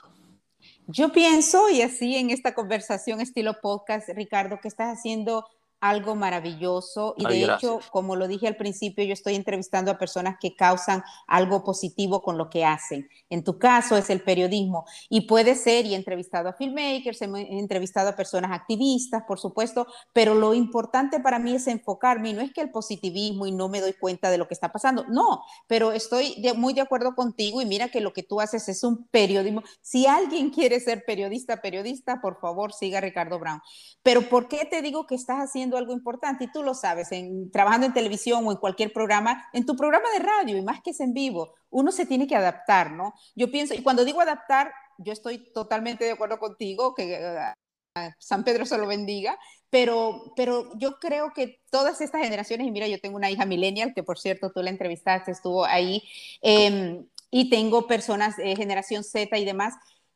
Yo 0.87 1.13
pienso, 1.13 1.69
y 1.71 1.83
así 1.83 2.17
en 2.17 2.31
esta 2.31 2.55
conversación 2.55 3.21
estilo 3.21 3.61
podcast, 3.61 4.09
Ricardo, 4.11 4.59
que 4.61 4.69
estás 4.69 4.97
haciendo 4.99 5.47
algo 5.81 6.15
maravilloso 6.15 7.15
y 7.17 7.25
de 7.25 7.45
hecho, 7.45 7.81
como 7.91 8.17
lo 8.17 8.29
dije 8.29 8.47
al 8.47 8.57
principio, 8.57 9.05
yo 9.05 9.13
estoy 9.13 9.35
entrevistando 9.35 9.91
a 9.91 9.99
personas 9.99 10.37
que 10.41 10.55
causan 10.55 11.03
algo 11.27 11.65
positivo 11.65 12.23
con 12.23 12.37
lo 12.37 12.51
que 12.51 12.65
hacen. 12.65 13.09
En 13.31 13.45
tu 13.45 13.59
caso 13.59 13.97
es 13.97 14.11
el 14.11 14.23
periodismo 14.23 14.85
y 15.09 15.23
puede 15.23 15.55
ser, 15.55 15.87
y 15.87 15.95
he 15.95 15.97
entrevistado 15.97 16.49
a 16.49 16.53
filmmakers, 16.53 17.23
he 17.23 17.59
entrevistado 17.59 18.11
a 18.11 18.17
personas 18.17 18.53
activistas, 18.53 19.23
por 19.27 19.39
supuesto, 19.39 19.87
pero 20.13 20.35
lo 20.35 20.55
importante 20.55 21.21
para 21.21 21.39
mí 21.39 21.55
es 21.55 21.67
enfocarme, 21.67 22.33
no 22.33 22.43
es 22.43 22.53
que 22.53 22.61
el 22.61 22.71
positivismo 22.71 23.47
y 23.47 23.53
no 23.53 23.69
me 23.69 23.81
doy 23.81 23.95
cuenta 23.95 24.31
de 24.31 24.39
lo 24.39 24.49
que 24.49 24.55
está 24.55 24.73
pasando, 24.73 25.05
no, 25.09 25.43
pero 25.67 25.93
estoy 25.93 26.37
muy 26.57 26.75
de 26.75 26.83
acuerdo 26.83 27.15
contigo 27.15 27.63
y 27.63 27.67
mira 27.67 27.89
que 27.89 28.01
lo 28.01 28.13
que 28.13 28.23
tú 28.23 28.41
haces 28.41 28.69
es 28.69 28.85
un 28.85 29.07
periodismo. 29.07 29.63
Si 29.81 30.07
alguien 30.07 30.51
quiere 30.51 30.79
ser 30.81 31.05
periodista, 31.07 31.63
periodista, 31.63 32.21
por 32.21 32.39
favor, 32.41 32.73
siga 32.73 32.99
a 32.99 33.01
Ricardo 33.01 33.39
Brown. 33.39 33.61
Pero 34.03 34.29
¿por 34.29 34.49
qué 34.49 34.65
te 34.65 34.83
digo 34.83 35.07
que 35.07 35.15
estás 35.15 35.39
haciendo 35.39 35.70
algo 35.77 35.93
importante 35.93 36.45
y 36.45 36.53
tú 36.53 36.63
lo 36.63 36.75
sabes, 36.75 37.13
en, 37.13 37.51
trabajando 37.51 37.87
en 37.87 37.93
televisión 37.93 38.47
o 38.47 38.53
en 38.53 38.59
cualquier 38.59 38.93
programa, 38.93 39.49
en 39.53 39.67
tu 39.67 39.77
programa 39.77 40.07
de 40.13 40.21
radio 40.21 40.57
y 40.57 40.63
más 40.63 40.81
que 40.83 40.91
es 40.91 41.01
en 41.01 41.13
vivo, 41.13 41.55
uno 41.71 41.93
se 41.93 42.07
tiene 42.07 42.27
que 42.27 42.37
adaptar, 42.37 42.93
¿no? 42.93 43.15
Yo 43.35 43.51
pienso, 43.51 43.75
y 43.75 43.83
cuando 43.83 44.05
digo 44.05 44.21
adaptar, 44.21 44.73
yo 44.99 45.13
estoy 45.13 45.53
totalmente 45.53 46.05
de 46.05 46.13
acuerdo 46.13 46.39
contigo, 46.39 46.95
que 46.95 47.19
uh, 47.19 48.01
San 48.19 48.45
Pedro 48.45 48.67
se 48.67 48.79
lo 48.79 48.87
bendiga, 48.87 49.39
pero, 49.71 50.33
pero 50.37 50.77
yo 50.77 50.99
creo 50.99 51.33
que 51.33 51.61
todas 51.71 52.01
estas 52.01 52.23
generaciones, 52.23 52.67
y 52.67 52.71
mira, 52.71 52.89
yo 52.89 53.01
tengo 53.01 53.17
una 53.17 53.31
hija 53.31 53.47
millennial, 53.47 53.95
que 53.95 54.03
por 54.03 54.19
cierto 54.19 54.51
tú 54.51 54.63
la 54.63 54.71
entrevistaste, 54.71 55.31
estuvo 55.31 55.65
ahí, 55.65 56.03
em, 56.43 57.07
y 57.31 57.51
tengo 57.51 57.87
personas 57.87 58.37
de 58.37 58.57
generación 58.57 59.05
Z 59.05 59.39
y 59.39 59.45
demás, 59.45 59.75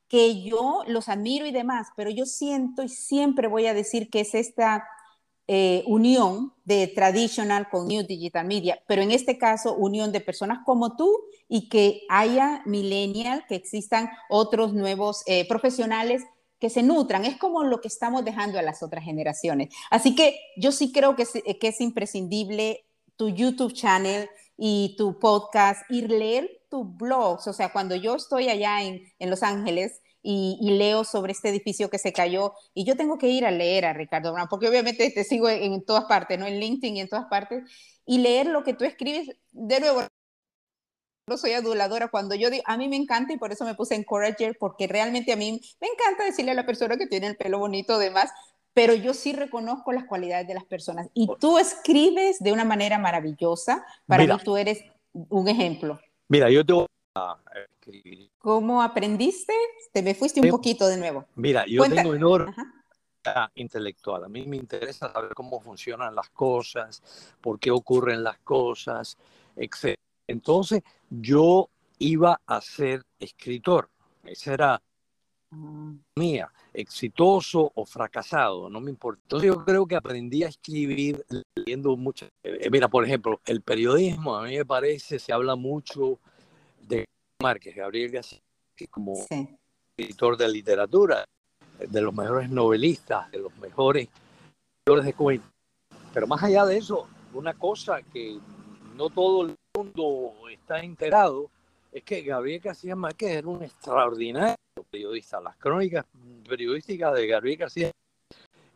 que 0.09 0.43
yo 0.43 0.83
los 0.87 1.09
admiro 1.09 1.47
y 1.47 1.53
demás, 1.53 1.89
pero 1.97 2.11
yo 2.11 2.27
siento 2.27 2.83
y 2.83 2.89
siempre 2.89 3.49
voy 3.49 3.67
a 3.67 3.75
decir 3.75 4.11
que 4.11 4.21
es 4.21 4.35
esta 4.35 4.87
eh, 5.47 5.83
unión 5.87 6.55
de 6.65 6.87
traditional 6.89 7.69
con 7.69 7.87
new 7.87 8.07
digital 8.07 8.47
media, 8.47 8.81
pero 8.87 9.03
en 9.03 9.11
este 9.11 9.37
caso 9.37 9.75
unión 9.75 10.11
de 10.13 10.21
personas 10.21 10.61
como 10.65 10.97
tú 10.97 11.11
y 11.49 11.69
que 11.69 12.03
haya 12.09 12.63
millennial, 12.65 13.45
que 13.49 13.55
existan 13.55 14.09
otros 14.31 14.73
nuevos 14.73 15.23
eh, 15.27 15.47
profesionales 15.47 16.23
que 16.59 16.71
se 16.71 16.83
nutran. 16.83 17.27
Es 17.27 17.37
como 17.37 17.63
lo 17.65 17.81
que 17.81 17.89
estamos 17.89 18.25
dejando 18.25 18.59
a 18.59 18.63
las 18.63 18.83
otras 18.83 19.05
generaciones. 19.05 19.69
Así 19.91 20.15
que 20.15 20.39
yo 20.57 20.73
sí 20.73 20.93
creo 20.93 21.15
que 21.15 21.25
que 21.25 21.69
es 21.69 21.81
imprescindible 21.81 22.85
tu 23.17 23.29
YouTube 23.29 23.73
channel 23.73 24.29
y 24.57 24.95
tu 24.97 25.19
podcast, 25.19 25.83
ir 25.91 26.11
leer 26.11 26.51
tus 26.71 26.97
blogs. 26.97 27.47
O 27.47 27.53
sea, 27.53 27.73
cuando 27.73 27.95
yo 27.95 28.15
estoy 28.17 28.49
allá 28.49 28.83
en, 28.83 29.03
en 29.19 29.31
Los 29.31 29.43
Ángeles, 29.43 30.01
y, 30.27 30.71
leo 30.79 31.05
sobre 31.05 31.33
este 31.33 31.51
edificio 31.51 31.91
que 31.91 31.99
se 31.99 32.13
cayó 32.13 32.55
y 32.73 32.85
yo 32.85 32.97
tengo 32.97 33.19
que 33.19 33.29
ir 33.29 33.45
a 33.45 33.51
leer 33.51 33.85
a 33.85 33.93
Ricardo 33.93 34.33
Brown, 34.33 34.49
porque 34.49 34.69
obviamente 34.69 35.11
te 35.11 35.23
sigo 35.23 35.49
en, 35.51 35.85
todas 35.85 36.07
partes, 36.07 36.39
¿no? 36.39 36.47
En 36.47 36.59
LinkedIn 36.59 36.97
y 36.97 37.01
en 37.03 37.09
todas 37.09 37.27
partes, 37.27 37.63
y 38.07 38.19
leer 38.19 38.47
lo 38.47 38.65
que 38.65 38.73
tú 38.73 38.85
escribes, 38.85 39.37
de 39.53 39.81
nuevo, 39.81 40.01
no 41.29 41.37
soy 41.37 41.53
aduladora 41.53 42.09
cuando 42.09 42.35
yo 42.35 42.51
digo, 42.51 42.65
a 42.67 42.79
mí 42.79 42.89
me 42.89 42.97
encanta 42.97 43.35
y 43.35 43.37
por 43.37 43.53
eso 43.53 43.65
me 43.67 43.75
puse 43.75 43.95
encourager, 43.95 44.57
porque 44.59 44.87
realmente 44.87 45.33
a 45.33 45.37
mí 45.37 45.61
me 45.81 45.89
encanta 45.89 46.25
decirle 46.25 46.53
a 46.53 46.55
la 46.55 46.67
persona 46.67 46.97
que 46.97 47.07
tiene 47.07 47.27
el 47.27 47.37
pelo 47.37 47.59
bonito 47.59 47.99
demás, 47.99 48.31
pero 48.73 48.95
yo 48.95 49.13
sí 49.13 49.35
reconozco 49.35 49.93
las 49.93 50.05
cualidades 50.05 50.49
de 50.49 50.55
las 50.55 50.65
personas 50.65 51.09
y 51.13 51.29
tú 51.39 51.59
escribes 51.59 52.39
de 52.41 52.53
una 52.53 52.65
manera 52.65 52.99
maravillosa, 52.99 53.85
para 54.07 54.27
mí 54.27 54.33
tú 54.43 54.57
eres 54.57 54.85
un 55.13 55.49
ejemplo. 55.49 56.01
Mira, 56.29 56.51
yo 56.51 56.65
te 56.65 56.73
voy 56.73 56.87
¿Cómo 58.39 58.83
aprendiste? 58.83 59.53
Te 59.93 60.03
me 60.03 60.15
fuiste 60.15 60.41
un 60.41 60.49
poquito 60.49 60.87
de 60.87 60.97
nuevo. 60.97 61.27
Mira, 61.37 61.65
yo 61.67 61.83
tengo 61.89 62.15
enorme 62.15 62.55
intelectual. 63.55 64.25
A 64.25 64.29
mí 64.29 64.47
me 64.47 64.57
interesa 64.57 65.13
saber 65.13 65.35
cómo 65.35 65.61
funcionan 65.61 66.15
las 66.15 66.31
cosas, 66.31 67.03
por 67.41 67.59
qué 67.59 67.71
ocurren 67.71 68.23
las 68.23 68.39
cosas, 68.39 69.17
etc. 69.57 69.97
Entonces, 70.27 70.83
yo 71.09 71.69
iba 71.99 72.41
a 72.47 72.61
ser 72.61 73.03
escritor. 73.19 73.89
Esa 74.25 74.55
era 74.55 74.83
ah. 75.51 75.93
mía, 76.17 76.51
exitoso 76.73 77.73
o 77.75 77.85
fracasado, 77.85 78.69
no 78.69 78.81
me 78.81 78.91
importa. 78.91 79.23
Entonces 79.23 79.49
yo 79.49 79.65
creo 79.65 79.87
que 79.87 79.97
aprendí 79.97 80.43
a 80.43 80.49
escribir 80.49 81.25
leyendo 81.55 81.97
mucho. 81.97 82.27
Eh, 82.43 82.69
mira, 82.71 82.89
por 82.89 83.05
ejemplo, 83.05 83.41
el 83.47 83.63
periodismo, 83.63 84.37
a 84.37 84.43
mí 84.43 84.57
me 84.57 84.65
parece, 84.65 85.19
se 85.19 85.33
habla 85.33 85.57
mucho 85.57 86.19
de 86.81 87.07
Márquez, 87.45 87.77
Gabriel 87.77 88.11
García, 88.11 88.41
como 88.89 89.15
editor 89.99 90.39
de 90.39 90.49
literatura, 90.49 91.27
de 91.79 92.01
los 92.01 92.15
mejores 92.15 92.49
novelistas, 92.49 93.31
de 93.31 93.39
los 93.39 93.55
mejores 93.59 94.09
yo 94.89 94.97
les 94.97 95.15
cuento. 95.15 95.47
Pero 96.15 96.27
más 96.27 96.43
allá 96.43 96.65
de 96.65 96.79
eso, 96.79 97.07
una 97.35 97.53
cosa 97.53 98.01
que 98.01 98.39
no 98.97 99.11
todo 99.11 99.43
el 99.43 99.55
mundo 99.77 100.33
está 100.51 100.81
enterado 100.81 101.51
es 101.93 102.03
que 102.03 102.23
Gabriel 102.23 102.61
García 102.61 102.97
Márquez 102.97 103.31
era 103.31 103.49
un 103.49 103.63
extraordinario 103.63 104.57
periodista. 104.91 105.39
Las 105.39 105.57
crónicas 105.57 106.07
periodísticas 106.49 107.15
de 107.15 107.27
Gabriel 107.27 107.59
García 107.59 107.91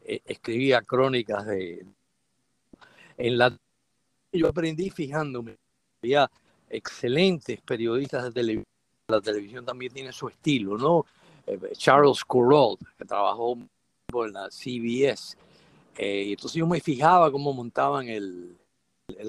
eh, 0.04 0.20
escribía 0.26 0.83
crónicas 0.83 1.46
de 1.46 1.87
en 3.16 3.38
la 3.38 3.57
yo 4.31 4.48
aprendí 4.48 4.90
fijándome 4.90 5.57
había 6.02 6.31
excelentes 6.70 7.61
periodistas 7.61 8.24
de 8.24 8.33
televisión 8.33 8.64
la 9.09 9.20
televisión 9.20 9.64
también 9.64 9.92
tiene 9.92 10.12
su 10.12 10.28
estilo 10.28 10.76
no 10.76 11.07
eh, 11.46 11.59
Charles 11.72 12.24
Kuralt 12.24 12.81
que 12.98 13.04
trabajó 13.04 13.57
en 13.57 14.33
la 14.33 14.48
CBS 14.50 15.37
eh, 15.96 16.31
entonces 16.31 16.54
yo 16.54 16.66
me 16.66 16.81
fijaba 16.81 17.31
cómo 17.31 17.52
montaban 17.52 18.09
el, 18.09 18.57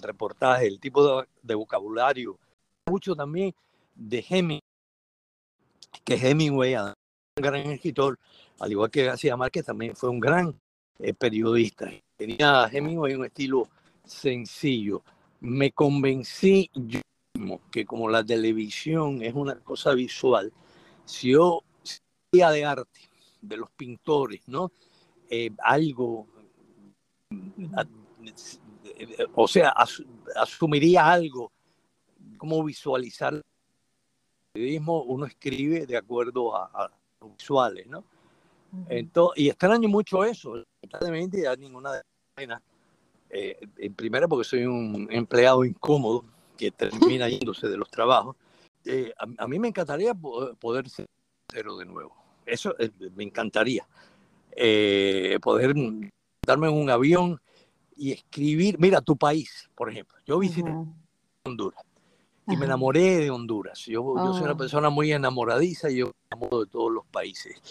reportaje 0.01 0.67
el 0.67 0.79
tipo 0.79 1.21
de, 1.21 1.27
de 1.41 1.55
vocabulario 1.55 2.37
mucho 2.87 3.15
también 3.15 3.53
de 3.95 4.25
Hemingway 4.27 4.61
que 6.03 6.15
Hemingway 6.15 6.75
un 6.75 6.93
gran 7.37 7.71
escritor 7.71 8.19
al 8.59 8.71
igual 8.71 8.91
que 8.91 9.05
García 9.05 9.37
Márquez 9.37 9.65
también 9.65 9.95
fue 9.95 10.09
un 10.09 10.19
gran 10.19 10.53
eh, 10.99 11.13
periodista. 11.13 11.89
Tenía 12.17 12.69
Hemingway 12.71 13.15
un 13.15 13.25
estilo 13.25 13.69
sencillo. 14.05 15.01
Me 15.39 15.71
convencí 15.71 16.69
yo 16.73 16.99
mismo 17.39 17.61
que 17.71 17.85
como 17.85 18.09
la 18.09 18.23
televisión 18.23 19.21
es 19.23 19.33
una 19.33 19.55
cosa 19.55 19.93
visual, 19.93 20.51
si 21.05 21.31
yo 21.31 21.63
día 22.31 22.51
de 22.51 22.65
arte 22.65 22.99
de 23.41 23.57
los 23.57 23.69
pintores, 23.71 24.41
¿no? 24.47 24.71
Eh, 25.29 25.49
algo, 25.63 26.27
o 29.33 29.47
sea, 29.47 29.73
asumiría 30.35 31.11
algo, 31.11 31.51
como 32.37 32.63
visualizar 32.63 33.33
el 33.33 33.43
periodismo, 34.51 35.03
uno 35.03 35.25
escribe 35.25 35.85
de 35.85 35.97
acuerdo 35.97 36.55
a, 36.55 36.65
a 36.65 36.91
los 37.21 37.37
visuales, 37.37 37.87
¿no? 37.87 38.03
Entonces, 38.87 39.43
y 39.43 39.49
extraño 39.49 39.89
mucho 39.89 40.23
eso. 40.23 40.63
Lamentablemente, 40.83 41.41
ya 41.41 41.55
ninguna 41.55 41.93
de 41.93 42.47
las 42.47 42.61
eh, 43.31 43.59
primero 43.95 44.27
porque 44.27 44.47
soy 44.47 44.65
un 44.65 45.07
empleado 45.11 45.63
incómodo 45.63 46.25
que 46.59 46.71
termina 46.71 47.29
yéndose 47.29 47.67
de 47.69 47.77
los 47.77 47.89
trabajos. 47.89 48.35
Eh, 48.85 49.13
a, 49.17 49.47
mí 49.47 49.59
me 49.59 49.69
encantaría 49.69 50.13
poder 50.13 50.89
ser 50.89 51.05
cero 51.51 51.77
de 51.77 51.85
nuevo. 51.85 52.15
Eso 52.45 52.75
eh, 52.77 52.91
me 53.15 53.23
encantaría. 53.23 53.87
Eh, 54.51 55.39
poder 55.41 55.73
darme 56.45 56.67
en 56.67 56.73
un 56.73 56.89
avión 56.89 57.39
y 57.95 58.11
escribir. 58.11 58.77
Mira, 58.79 59.01
tu 59.01 59.15
país, 59.15 59.69
por 59.73 59.89
ejemplo. 59.89 60.17
Yo 60.25 60.39
visité 60.39 60.73
Honduras 61.45 61.83
y 62.47 62.57
me 62.57 62.65
enamoré 62.65 63.19
de 63.19 63.29
Honduras. 63.29 63.85
Yo, 63.85 64.15
yo 64.17 64.33
soy 64.33 64.43
una 64.43 64.53
oh. 64.53 64.57
persona 64.57 64.89
muy 64.89 65.11
enamoradiza 65.13 65.89
y 65.89 65.97
yo 65.97 66.07
me 66.07 66.11
enamoro 66.31 66.65
de 66.65 66.67
todos 66.67 66.91
los 66.91 67.05
países 67.05 67.61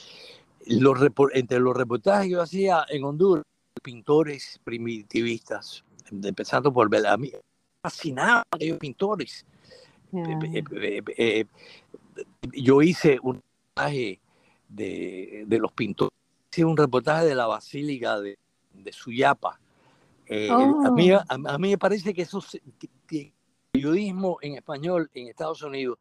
los, 0.69 0.99
entre 1.33 1.61
los 1.61 1.77
reportajes 1.77 2.27
que 2.27 2.33
yo 2.33 2.43
hacía 2.43 2.85
en 2.89 3.05
Honduras, 3.05 3.45
pintores 3.83 4.61
primitivistas, 4.65 5.85
empezando 6.11 6.73
por 6.73 6.89
Bellamy, 6.89 7.33
fascinaban 7.89 8.45
aquellos 8.51 8.79
pintores. 8.79 9.47
Eh, 10.13 11.03
eh, 11.17 11.45
yo 12.53 12.83
hice 12.83 13.19
un 13.23 13.43
reportaje 13.43 14.21
de, 14.69 15.45
de, 15.47 15.59
los 15.59 15.73
pintores, 15.73 16.15
hice 16.51 16.65
un 16.65 16.77
reportaje 16.77 17.27
de 17.27 17.35
la 17.35 17.47
Basílica 17.47 18.21
de, 18.21 18.39
de 18.73 18.93
Suyapa. 18.93 19.59
Eh, 20.27 20.49
a, 20.51 20.91
mí, 20.91 21.13
oh. 21.13 21.23
a, 21.29 21.59
mí, 21.59 21.71
me 21.71 21.79
parece 21.79 22.13
que 22.13 22.23
eso, 22.23 22.43
que 23.07 23.33
periodismo 23.71 24.39
en 24.43 24.55
español 24.57 25.11
en 25.15 25.29
Estados 25.29 25.63
Unidos, 25.63 25.99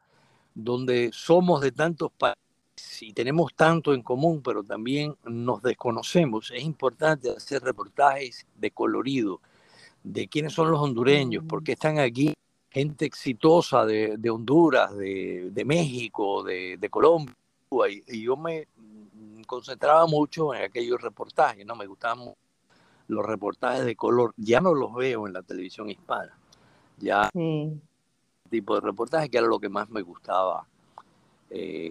donde 0.53 1.11
somos 1.13 1.61
de 1.61 1.71
tantos 1.71 2.11
países, 2.11 2.41
si 2.75 3.13
tenemos 3.13 3.53
tanto 3.55 3.93
en 3.93 4.01
común, 4.01 4.41
pero 4.43 4.63
también 4.63 5.15
nos 5.25 5.61
desconocemos, 5.61 6.51
es 6.51 6.63
importante 6.63 7.29
hacer 7.29 7.63
reportajes 7.63 8.45
de 8.55 8.71
colorido, 8.71 9.41
de 10.03 10.27
quiénes 10.27 10.53
son 10.53 10.71
los 10.71 10.79
hondureños, 10.79 11.43
por 11.43 11.63
qué 11.63 11.73
están 11.73 11.99
aquí 11.99 12.33
gente 12.69 13.05
exitosa 13.05 13.85
de, 13.85 14.29
Honduras, 14.29 14.95
de, 14.95 15.63
México, 15.65 16.43
de, 16.43 16.87
Colombia. 16.89 17.33
Y, 18.07 18.21
yo 18.21 18.37
me 18.37 18.67
concentraba 19.45 20.05
mucho 20.05 20.53
en 20.53 20.63
aquellos 20.63 21.01
reportajes, 21.01 21.65
¿no? 21.65 21.75
Me 21.75 21.87
gustaban 21.87 22.33
los 23.07 23.25
reportajes 23.25 23.85
de 23.85 23.95
color. 23.95 24.33
Ya 24.37 24.61
no 24.61 24.73
los 24.73 24.93
veo 24.93 25.27
en 25.27 25.33
la 25.33 25.41
televisión 25.41 25.89
hispana. 25.89 26.37
Ya 26.99 27.29
tipo 28.49 28.75
de 28.75 28.81
reportaje 28.81 29.29
que 29.29 29.37
era 29.37 29.47
lo 29.47 29.59
que 29.59 29.69
más 29.69 29.89
me 29.89 30.01
gustaba. 30.01 30.65
Eh, 31.49 31.89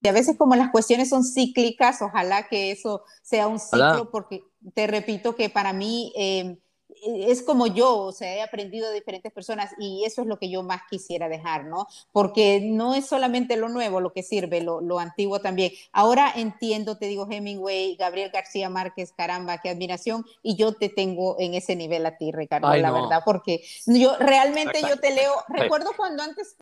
y 0.00 0.08
a 0.08 0.12
veces 0.12 0.36
como 0.36 0.54
las 0.54 0.70
cuestiones 0.70 1.08
son 1.08 1.24
cíclicas, 1.24 2.02
ojalá 2.02 2.48
que 2.48 2.70
eso 2.70 3.02
sea 3.22 3.48
un 3.48 3.58
ciclo, 3.58 4.10
porque 4.10 4.42
te 4.74 4.86
repito 4.86 5.34
que 5.34 5.50
para 5.50 5.72
mí 5.72 6.12
eh, 6.16 6.58
es 7.04 7.42
como 7.42 7.66
yo, 7.66 7.96
o 7.98 8.12
sea, 8.12 8.34
he 8.34 8.42
aprendido 8.42 8.88
de 8.88 8.94
diferentes 8.94 9.32
personas 9.32 9.72
y 9.78 10.04
eso 10.04 10.22
es 10.22 10.28
lo 10.28 10.38
que 10.38 10.50
yo 10.50 10.62
más 10.62 10.82
quisiera 10.88 11.28
dejar, 11.28 11.64
¿no? 11.64 11.86
Porque 12.12 12.60
no 12.60 12.94
es 12.94 13.06
solamente 13.06 13.56
lo 13.56 13.68
nuevo 13.68 14.00
lo 14.00 14.12
que 14.12 14.22
sirve, 14.22 14.60
lo, 14.60 14.80
lo 14.80 14.98
antiguo 14.98 15.40
también. 15.40 15.72
Ahora 15.92 16.32
entiendo, 16.34 16.96
te 16.98 17.06
digo, 17.06 17.26
Hemingway, 17.30 17.96
Gabriel 17.96 18.30
García 18.30 18.70
Márquez, 18.70 19.12
caramba, 19.12 19.58
qué 19.58 19.70
admiración, 19.70 20.24
y 20.42 20.56
yo 20.56 20.72
te 20.74 20.88
tengo 20.88 21.36
en 21.38 21.54
ese 21.54 21.76
nivel 21.76 22.06
a 22.06 22.16
ti, 22.16 22.32
Ricardo, 22.32 22.74
la 22.74 22.90
verdad, 22.90 23.22
porque 23.24 23.62
yo 23.86 24.16
realmente 24.18 24.80
yo 24.82 24.98
te 24.98 25.12
leo, 25.12 25.32
recuerdo 25.48 25.90
cuando 25.96 26.22
antes 26.22 26.56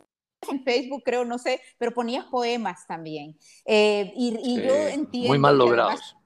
en 0.50 0.64
Facebook, 0.64 1.02
creo, 1.04 1.24
no 1.24 1.38
sé, 1.38 1.60
pero 1.78 1.92
ponías 1.92 2.24
poemas 2.26 2.86
también. 2.86 3.36
Eh, 3.64 4.12
y, 4.16 4.62
yo 4.62 4.74
entiendo. 4.74 5.28
Muy 5.28 5.38
mal 5.38 5.58
logrados. 5.58 6.16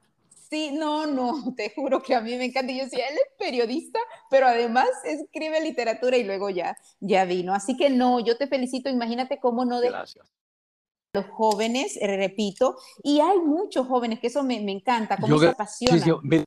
sí, 0.48 0.70
no, 0.72 1.06
no, 1.06 1.54
te 1.56 1.70
juro 1.70 2.02
que 2.02 2.14
a 2.14 2.20
mí 2.20 2.36
me 2.36 2.46
encanta. 2.46 2.72
Yo 2.72 2.84
decía, 2.84 3.06
él 3.08 3.16
es 3.16 3.36
periodista, 3.38 3.98
pero 4.30 4.46
además 4.46 4.88
escribe 5.04 5.60
literatura 5.60 6.16
y 6.16 6.24
luego 6.24 6.50
ya, 6.50 6.76
ya 7.00 7.24
vino. 7.24 7.54
Así 7.54 7.76
que 7.76 7.90
no, 7.90 8.20
yo 8.20 8.36
te 8.36 8.46
felicito. 8.46 8.88
Imagínate 8.88 9.38
cómo 9.38 9.64
no 9.64 9.80
de 9.80 9.88
Gracias. 9.88 10.26
Los 11.12 11.26
jóvenes, 11.26 11.96
eh, 12.00 12.06
repito, 12.06 12.76
y 13.02 13.18
hay 13.18 13.38
muchos 13.38 13.88
jóvenes 13.88 14.20
que 14.20 14.28
eso 14.28 14.44
me, 14.44 14.60
me 14.60 14.70
encanta, 14.70 15.16
cómo 15.16 15.40
se 15.40 15.48
apasionan. 15.48 16.44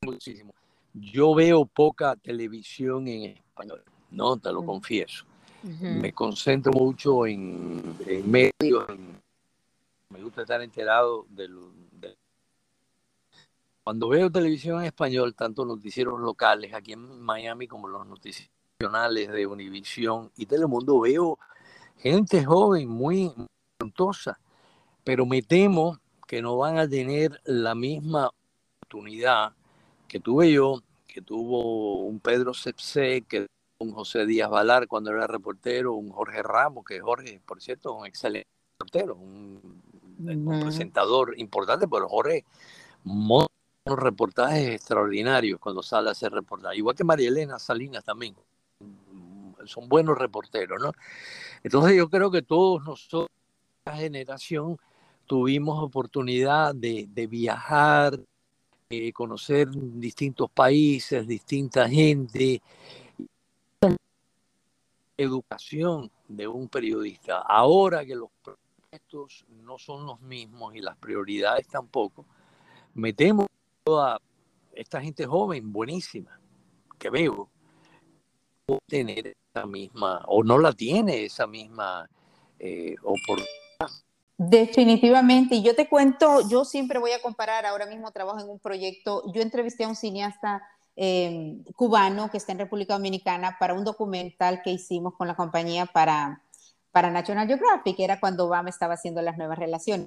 Muchísimo. 0.00 0.54
Yo 0.94 1.34
veo 1.34 1.66
poca 1.66 2.14
televisión 2.14 3.08
en 3.08 3.36
español, 3.36 3.82
no 4.12 4.36
te 4.36 4.52
lo 4.52 4.62
mm. 4.62 4.66
confieso 4.66 5.26
me 5.66 6.12
concentro 6.12 6.72
mucho 6.72 7.26
en, 7.26 7.82
medios, 8.24 8.86
me 10.10 10.22
gusta 10.22 10.42
estar 10.42 10.62
enterado 10.62 11.26
de, 11.30 11.48
Cuando 13.82 14.08
veo 14.08 14.30
televisión 14.30 14.80
en 14.80 14.86
español, 14.86 15.34
tanto 15.34 15.64
noticieros 15.64 16.20
locales 16.20 16.72
aquí 16.72 16.92
en 16.92 17.20
Miami 17.20 17.66
como 17.66 17.88
los 17.88 18.06
noticieros 18.06 18.52
nacionales 18.78 19.28
de 19.32 19.46
Univisión 19.46 20.30
y 20.36 20.46
Telemundo, 20.46 21.00
veo 21.00 21.38
gente 21.98 22.44
joven, 22.44 22.88
muy 22.88 23.32
talentosa, 23.78 24.38
pero 25.02 25.26
me 25.26 25.42
temo 25.42 25.98
que 26.28 26.42
no 26.42 26.56
van 26.56 26.78
a 26.78 26.88
tener 26.88 27.40
la 27.44 27.74
misma 27.74 28.30
oportunidad 28.78 29.52
que 30.06 30.20
tuve 30.20 30.52
yo, 30.52 30.82
que 31.08 31.22
tuvo 31.22 32.00
un 32.02 32.20
Pedro 32.20 32.54
Cepse, 32.54 33.22
que 33.22 33.46
un 33.78 33.92
José 33.92 34.26
Díaz 34.26 34.50
Valar 34.50 34.86
cuando 34.86 35.10
era 35.10 35.26
reportero, 35.26 35.94
un 35.94 36.10
Jorge 36.10 36.42
Ramos, 36.42 36.84
que 36.84 37.00
Jorge, 37.00 37.40
por 37.44 37.60
cierto, 37.60 37.94
un 37.94 38.06
excelente 38.06 38.48
reportero, 38.78 39.16
un, 39.16 39.82
presentador 40.62 41.34
importante, 41.38 41.86
pero 41.86 42.08
Jorge 42.08 42.44
unos 43.04 43.48
reportajes 43.86 44.68
extraordinarios 44.68 45.60
cuando 45.60 45.82
sale 45.82 46.08
a 46.08 46.12
hacer 46.12 46.32
reportajes, 46.32 46.78
igual 46.78 46.96
que 46.96 47.04
María 47.04 47.28
Elena 47.28 47.58
Salinas 47.58 48.02
también, 48.02 48.34
son 49.64 49.88
buenos 49.88 50.16
reporteros, 50.18 50.80
¿no? 50.80 50.92
Entonces 51.62 51.96
yo 51.96 52.08
creo 52.08 52.30
que 52.30 52.42
todos 52.42 52.84
nosotros, 52.84 53.28
la 53.84 53.96
generación, 53.96 54.78
tuvimos 55.26 55.82
oportunidad 55.82 56.74
de, 56.74 57.08
de 57.12 57.26
viajar, 57.26 58.18
de 58.88 59.12
conocer 59.12 59.68
distintos 59.70 60.50
países, 60.50 61.26
distinta 61.26 61.88
gente, 61.88 62.62
educación 65.16 66.10
de 66.28 66.46
un 66.48 66.68
periodista. 66.68 67.38
Ahora 67.38 68.04
que 68.04 68.14
los 68.14 68.30
proyectos 68.42 69.44
no 69.48 69.78
son 69.78 70.06
los 70.06 70.20
mismos 70.20 70.74
y 70.74 70.80
las 70.80 70.96
prioridades 70.96 71.66
tampoco, 71.68 72.26
metemos 72.94 73.46
a 73.86 74.18
esta 74.72 75.00
gente 75.00 75.26
joven, 75.26 75.72
buenísima, 75.72 76.38
que 76.98 77.10
veo, 77.10 77.48
tener 78.86 79.36
esa 79.54 79.66
misma, 79.66 80.22
o 80.26 80.42
no 80.42 80.58
la 80.58 80.72
tiene 80.72 81.24
esa 81.24 81.46
misma 81.46 82.08
eh, 82.58 82.96
oportunidad 83.02 83.56
Definitivamente, 84.38 85.54
y 85.54 85.62
yo 85.62 85.74
te 85.74 85.88
cuento, 85.88 86.46
yo 86.50 86.66
siempre 86.66 86.98
voy 86.98 87.12
a 87.12 87.22
comparar, 87.22 87.64
ahora 87.64 87.86
mismo 87.86 88.10
trabajo 88.10 88.38
en 88.38 88.50
un 88.50 88.58
proyecto, 88.58 89.22
yo 89.32 89.40
entrevisté 89.40 89.84
a 89.84 89.88
un 89.88 89.96
cineasta 89.96 90.62
eh, 90.96 91.62
cubano 91.74 92.30
que 92.30 92.38
está 92.38 92.52
en 92.52 92.58
República 92.58 92.94
Dominicana 92.94 93.56
para 93.60 93.74
un 93.74 93.84
documental 93.84 94.62
que 94.62 94.70
hicimos 94.70 95.14
con 95.14 95.28
la 95.28 95.36
compañía 95.36 95.86
para, 95.86 96.42
para 96.90 97.10
National 97.10 97.46
Geographic, 97.46 97.96
que 97.96 98.04
era 98.04 98.18
cuando 98.18 98.46
Obama 98.46 98.70
estaba 98.70 98.94
haciendo 98.94 99.20
las 99.22 99.36
nuevas 99.36 99.58
relaciones. 99.58 100.06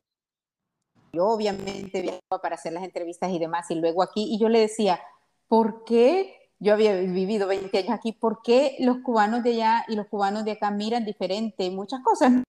Yo 1.13 1.28
obviamente 1.28 2.02
viajaba 2.02 2.41
para 2.41 2.56
hacer 2.56 2.73
las 2.73 2.84
entrevistas 2.84 3.32
y 3.32 3.39
demás, 3.39 3.69
y 3.71 3.75
luego 3.75 4.04
aquí, 4.04 4.28
y 4.34 4.39
yo 4.39 4.49
le 4.49 4.60
decía, 4.60 4.99
¿por 5.47 5.84
qué 5.84 6.36
yo 6.60 6.73
había 6.73 6.95
vivido 6.95 7.47
20 7.47 7.78
años 7.78 7.91
aquí, 7.91 8.12
¿por 8.12 8.41
qué 8.41 8.75
los 8.80 8.97
cubanos 8.99 9.43
de 9.43 9.52
allá 9.52 9.86
y 9.88 9.95
los 9.95 10.08
cubanos 10.08 10.43
de 10.43 10.52
acá 10.52 10.71
miran 10.71 11.06
diferente 11.06 11.69
muchas 11.69 12.02
cosas? 12.02 12.43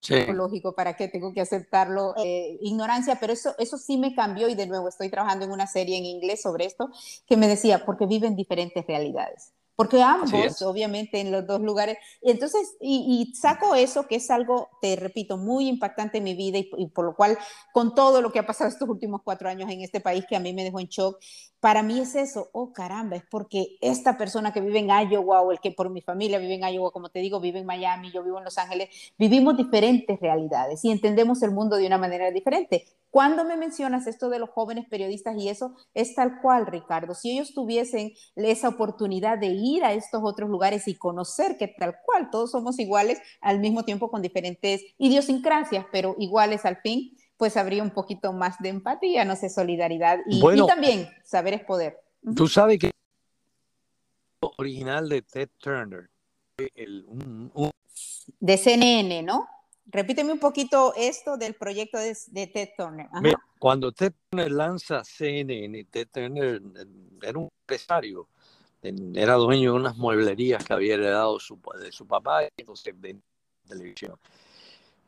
Sí. 0.00 0.14
Lógico, 0.26 0.74
¿para 0.74 0.94
qué 0.94 1.08
tengo 1.08 1.32
que 1.32 1.40
aceptarlo? 1.40 2.14
Eh, 2.16 2.58
ignorancia, 2.60 3.18
pero 3.20 3.32
eso, 3.32 3.54
eso 3.58 3.76
sí 3.78 3.98
me 3.98 4.14
cambió 4.14 4.48
y 4.48 4.54
de 4.54 4.66
nuevo 4.66 4.88
estoy 4.88 5.10
trabajando 5.10 5.44
en 5.44 5.50
una 5.50 5.66
serie 5.66 5.98
en 5.98 6.04
inglés 6.04 6.42
sobre 6.42 6.66
esto 6.66 6.90
que 7.26 7.36
me 7.36 7.48
decía, 7.48 7.84
porque 7.84 8.06
viven 8.06 8.36
diferentes 8.36 8.86
realidades 8.86 9.52
porque 9.78 10.02
ambos, 10.02 10.60
obviamente, 10.62 11.20
en 11.20 11.30
los 11.30 11.46
dos 11.46 11.60
lugares. 11.60 11.98
Entonces, 12.20 12.76
y, 12.80 13.32
saco 13.40 13.76
eso, 13.76 14.08
que 14.08 14.16
es 14.16 14.28
algo, 14.28 14.68
te 14.82 14.96
repito, 14.96 15.36
muy 15.36 15.68
impactante 15.68 16.18
en 16.18 16.24
mi 16.24 16.34
vida 16.34 16.58
y, 16.58 16.88
por 16.88 17.04
lo 17.04 17.14
cual, 17.14 17.38
con 17.72 17.94
todo 17.94 18.20
lo 18.20 18.32
que 18.32 18.40
ha 18.40 18.46
pasado 18.46 18.68
estos 18.68 18.88
últimos 18.88 19.20
cuatro 19.22 19.48
años 19.48 19.70
en 19.70 19.82
este 19.82 20.00
país, 20.00 20.24
que 20.28 20.34
a 20.34 20.40
mí 20.40 20.52
me 20.52 20.64
dejó 20.64 20.80
en 20.80 20.88
shock, 20.88 21.20
para 21.60 21.82
mí 21.82 21.98
es 21.98 22.14
eso, 22.14 22.50
oh 22.52 22.72
caramba, 22.72 23.16
es 23.16 23.24
porque 23.28 23.78
esta 23.80 24.16
persona 24.16 24.52
que 24.52 24.60
vive 24.60 24.78
en 24.78 24.88
Iowa 24.88 25.40
o 25.40 25.50
el 25.50 25.58
que 25.58 25.72
por 25.72 25.90
mi 25.90 26.00
familia 26.00 26.38
vive 26.38 26.54
en 26.54 26.62
Iowa, 26.62 26.92
como 26.92 27.08
te 27.08 27.18
digo, 27.18 27.40
vive 27.40 27.58
en 27.58 27.66
Miami, 27.66 28.12
yo 28.12 28.22
vivo 28.22 28.38
en 28.38 28.44
Los 28.44 28.58
Ángeles, 28.58 28.88
vivimos 29.18 29.56
diferentes 29.56 30.20
realidades 30.20 30.84
y 30.84 30.92
entendemos 30.92 31.42
el 31.42 31.50
mundo 31.50 31.76
de 31.76 31.86
una 31.86 31.98
manera 31.98 32.30
diferente. 32.30 32.86
Cuando 33.10 33.44
me 33.44 33.56
mencionas 33.56 34.06
esto 34.06 34.28
de 34.28 34.38
los 34.38 34.50
jóvenes 34.50 34.86
periodistas 34.88 35.36
y 35.38 35.48
eso, 35.48 35.74
es 35.94 36.14
tal 36.14 36.40
cual, 36.42 36.66
Ricardo. 36.66 37.14
Si 37.14 37.32
ellos 37.32 37.54
tuviesen 37.54 38.12
esa 38.36 38.68
oportunidad 38.68 39.38
de 39.38 39.46
ir 39.46 39.82
a 39.82 39.94
estos 39.94 40.20
otros 40.22 40.50
lugares 40.50 40.86
y 40.88 40.94
conocer 40.94 41.56
que 41.56 41.68
tal 41.68 41.96
cual 42.04 42.30
todos 42.30 42.50
somos 42.50 42.78
iguales 42.78 43.18
al 43.40 43.60
mismo 43.60 43.84
tiempo 43.84 44.10
con 44.10 44.20
diferentes 44.20 44.82
idiosincrasias, 44.98 45.86
pero 45.90 46.16
iguales 46.18 46.66
al 46.66 46.76
fin, 46.76 47.16
pues 47.38 47.56
habría 47.56 47.82
un 47.82 47.90
poquito 47.90 48.32
más 48.32 48.58
de 48.58 48.68
empatía, 48.68 49.24
no 49.24 49.36
sé, 49.36 49.48
solidaridad 49.48 50.18
y, 50.26 50.42
también 50.66 51.08
saber 51.24 51.54
es 51.54 51.64
poder. 51.64 51.98
Tú 52.36 52.48
sabes 52.48 52.78
que 52.78 52.90
original 54.40 55.08
de 55.08 55.22
Ted 55.22 55.48
Turner, 55.58 56.10
de 58.40 58.56
CNN, 58.56 59.22
¿no? 59.22 59.48
Repíteme 59.86 60.32
un 60.32 60.40
poquito 60.40 60.92
esto 60.96 61.38
del 61.38 61.54
proyecto 61.54 61.96
de, 61.98 62.46
Ted 62.52 62.70
Turner. 62.76 63.08
cuando 63.58 63.92
Ted 63.92 64.12
Turner 64.28 64.50
lanza 64.50 65.02
CNN, 65.04 65.84
Ted 65.84 66.08
Turner 66.12 66.60
eh, 66.76 66.86
era 67.22 67.38
un 67.38 67.48
empresario, 67.62 68.28
era 68.82 69.34
dueño 69.34 69.72
de 69.72 69.78
unas 69.78 69.96
mueblerías 69.96 70.64
que 70.64 70.72
había 70.72 70.94
heredado 70.94 71.38
su, 71.38 71.58
de 71.80 71.92
su 71.92 72.06
papá 72.06 72.44
y 72.44 72.48
entonces 72.58 73.00
de 73.00 73.16
televisión. 73.66 74.18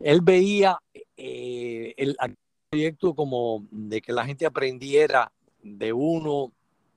Él 0.01 0.21
veía 0.23 0.79
eh, 1.17 1.95
el 1.97 2.17
proyecto 2.71 3.15
como 3.15 3.67
de 3.71 4.01
que 4.01 4.13
la 4.13 4.25
gente 4.25 4.47
aprendiera 4.47 5.31
de 5.63 5.93
uno 5.93 6.53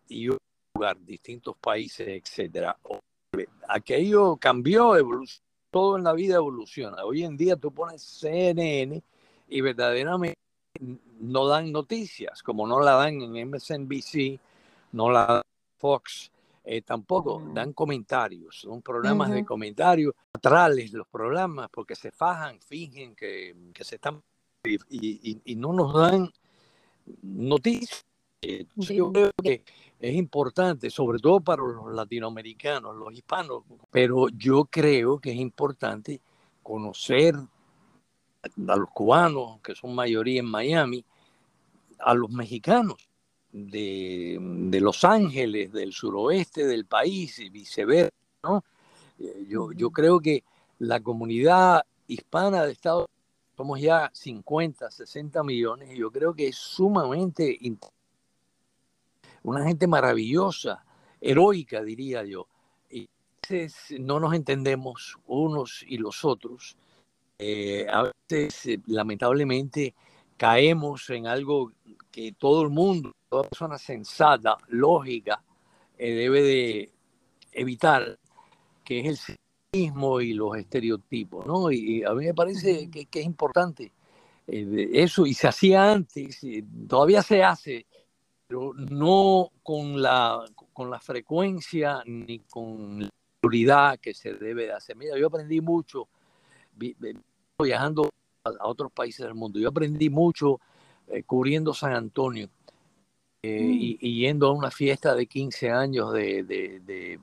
y 0.08 0.30
otro 0.30 0.40
lugar, 0.76 0.98
distintos 1.00 1.56
países, 1.58 2.08
etcétera. 2.08 2.78
Aquello 3.68 4.38
cambió, 4.38 4.96
evolucionó 4.96 5.44
todo 5.74 5.98
en 5.98 6.04
la 6.04 6.14
vida 6.14 6.36
evoluciona. 6.36 7.04
Hoy 7.04 7.24
en 7.24 7.36
día 7.36 7.56
tú 7.56 7.74
pones 7.74 8.04
CNN 8.04 9.02
y 9.50 9.62
verdaderamente 9.62 10.38
no 11.20 11.48
dan 11.48 11.72
noticias, 11.72 12.44
como 12.44 12.68
no 12.68 12.80
la 12.80 12.94
dan 12.94 13.20
en 13.22 13.50
MSNBC, 13.50 14.40
no 14.92 15.10
la 15.10 15.26
dan 15.26 15.42
Fox, 15.80 16.32
eh, 16.66 16.82
tampoco 16.82 17.44
dan 17.54 17.74
comentarios, 17.74 18.62
son 18.62 18.82
programas 18.82 19.32
de 19.32 19.44
comentarios, 19.44 20.14
atrales 20.32 20.94
los 20.94 21.08
programas, 21.08 21.70
porque 21.70 21.94
se 21.94 22.10
fajan, 22.10 22.62
fingen 22.62 23.16
que, 23.16 23.54
se 23.82 23.96
están 23.96 24.24
y, 24.90 25.56
no 25.58 25.74
nos 25.74 25.94
dan 25.94 26.32
noticias. 27.22 28.06
Yo 28.76 29.12
creo 29.12 29.32
que 29.42 29.64
es 30.00 30.16
importante, 30.16 30.90
sobre 30.90 31.20
todo 31.20 31.42
para 31.42 31.64
los 31.64 31.94
latinoamericanos, 31.94 32.96
los 32.96 33.14
hispanos, 33.14 33.64
pero 33.92 34.30
yo 34.30 34.66
creo 34.66 35.20
que 35.20 35.32
es 35.32 35.38
importante 35.38 36.22
conocer 36.62 37.36
a 37.36 38.76
los 38.78 38.90
cubanos, 38.92 39.60
que 39.62 39.76
son 39.76 39.96
mayoría 39.96 40.40
en 40.40 40.50
Miami, 40.50 41.04
a 42.00 42.14
los 42.14 42.30
mexicanos 42.30 43.10
de, 43.54 44.80
Los 44.82 45.04
Ángeles, 45.04 45.72
del 45.72 45.94
suroeste 45.94 46.66
del 46.66 46.86
país 46.86 47.40
y 47.40 47.50
viceversa. 47.50 48.12
¿no? 48.44 48.64
Eh, 49.20 49.46
yo, 49.48 49.72
yo 49.72 49.92
creo 49.92 50.20
que 50.20 50.44
la 50.80 51.00
comunidad 51.00 51.84
hispana 52.08 52.66
de 52.66 52.74
Estados 52.74 53.06
Unidos, 53.06 53.14
somos 53.56 53.80
ya 53.80 54.10
50, 54.12 54.90
60 54.90 55.44
millones, 55.44 55.92
y 55.92 55.98
yo 55.98 56.12
creo 56.12 56.34
que 56.34 56.48
es 56.48 56.56
sumamente 56.56 57.58
una 59.44 59.64
gente 59.64 59.86
maravillosa, 59.86 60.84
heroica, 61.22 61.84
diría 61.84 62.24
yo. 62.24 62.48
Y 62.90 63.08
no 64.00 64.20
nos 64.20 64.34
entendemos 64.34 65.18
unos 65.28 65.84
y 65.88 65.98
los 65.98 66.26
otros. 66.26 66.76
Eh, 67.38 67.86
a 67.90 68.12
veces, 68.30 68.66
eh, 68.66 68.82
lamentablemente, 68.88 69.94
caemos 70.44 71.10
en 71.10 71.26
algo 71.26 71.72
que 72.12 72.34
todo 72.34 72.64
el 72.64 72.70
mundo, 72.70 73.14
toda 73.30 73.44
persona 73.44 73.78
sensata, 73.78 74.58
lógica, 74.68 75.42
eh, 75.98 76.14
debe 76.14 76.42
de 76.42 76.92
evitar, 77.54 78.20
que 78.84 79.00
es 79.00 79.06
el 79.06 79.38
sexismo 79.72 80.20
y 80.20 80.34
los 80.34 80.58
estereotipos, 80.58 81.46
¿no? 81.46 81.72
Y, 81.72 82.04
a 82.04 82.12
mí 82.14 82.26
me 82.26 82.34
parece 82.34 82.92
que, 82.92 83.06
que 83.06 83.22
es 83.22 83.26
importante 83.26 83.94
eso, 84.46 85.26
y 85.26 85.34
se 85.34 85.48
hacía 85.48 85.94
antes, 85.94 86.42
todavía 86.90 87.24
se 87.24 87.42
hace, 87.42 87.86
pero 88.46 88.74
no 88.74 89.50
con 89.64 90.02
la, 90.02 90.44
con 90.74 90.90
la 90.90 91.00
frecuencia 91.00 92.04
ni 92.06 92.40
con 92.40 93.04
la 93.04 93.10
seguridad 93.42 93.98
que 93.98 94.14
se 94.14 94.34
debe 94.34 94.66
de 94.66 94.74
hacer. 94.74 94.98
Mira, 94.98 95.18
yo 95.18 95.28
aprendí 95.28 95.62
mucho 95.62 96.10
viajando 97.58 98.10
a, 98.44 98.68
otros 98.68 98.92
países 98.92 99.26
del 99.26 99.36
mundo. 99.36 99.60
Yo 99.60 99.70
aprendí 99.70 100.10
mucho 100.10 100.60
eh, 101.08 101.24
cubriendo 101.24 101.74
San 101.74 101.94
Antonio 101.94 102.50
eh, 103.42 103.62
mm. 103.62 103.98
y, 104.02 104.20
yendo 104.20 104.48
a 104.48 104.52
una 104.52 104.72
fiesta 104.72 105.16
de 105.16 105.28
15 105.28 105.72
años 105.72 106.14
de, 106.14 106.44
de, 106.44 107.20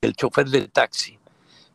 del 0.00 0.14
chofer 0.14 0.48
del 0.48 0.70
taxi 0.70 1.18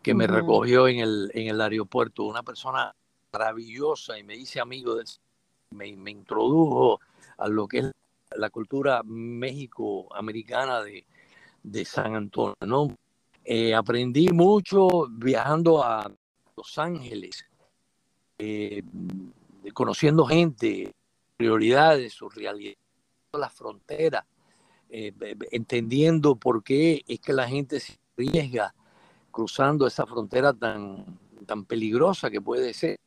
que 0.02 0.14
me 0.14 0.28
recogió 0.28 0.88
en 0.88 1.00
el, 1.00 1.32
en 1.34 1.48
el 1.48 1.60
aeropuerto. 1.60 2.24
Una 2.24 2.44
persona 2.44 2.94
maravillosa 3.34 4.18
y 4.18 4.24
me 4.24 4.36
hice 4.36 4.60
amigo 4.60 4.96
de 4.96 5.04
me, 5.72 5.96
me 5.96 6.12
introdujo 6.12 7.00
a 7.38 7.48
lo 7.48 7.68
que 7.68 7.80
es 7.80 7.92
la 8.36 8.50
cultura 8.50 9.02
México-americana 9.04 10.82
de, 10.82 11.06
San 11.86 12.16
Antonio, 12.16 12.56
¿no? 12.66 12.96
Eh, 13.44 13.74
aprendí 13.74 14.30
mucho 14.30 15.08
viajando 15.10 15.84
a 15.84 16.12
Los 16.56 16.78
Ángeles, 16.78 17.49
eh, 18.40 18.84
conociendo 19.74 20.26
gente, 20.26 20.94
prioridades, 21.38 22.14
su 22.14 22.30
realidad, 22.30 22.76
la 23.34 23.50
frontera, 23.50 24.26
eh, 24.90 25.14
entendiendo 25.52 26.36
por 26.36 26.64
qué 26.64 27.04
es 27.08 27.20
que 27.20 27.34
la 27.34 27.48
gente 27.48 27.80
se 27.80 28.00
arriesga 28.18 28.74
cruzando 29.30 29.86
esa 29.86 30.06
frontera 30.06 30.54
tan, 30.54 31.20
tan 31.46 31.66
peligrosa 31.66 32.30
que 32.32 32.42
puede 32.42 32.74
ser, 32.74 32.98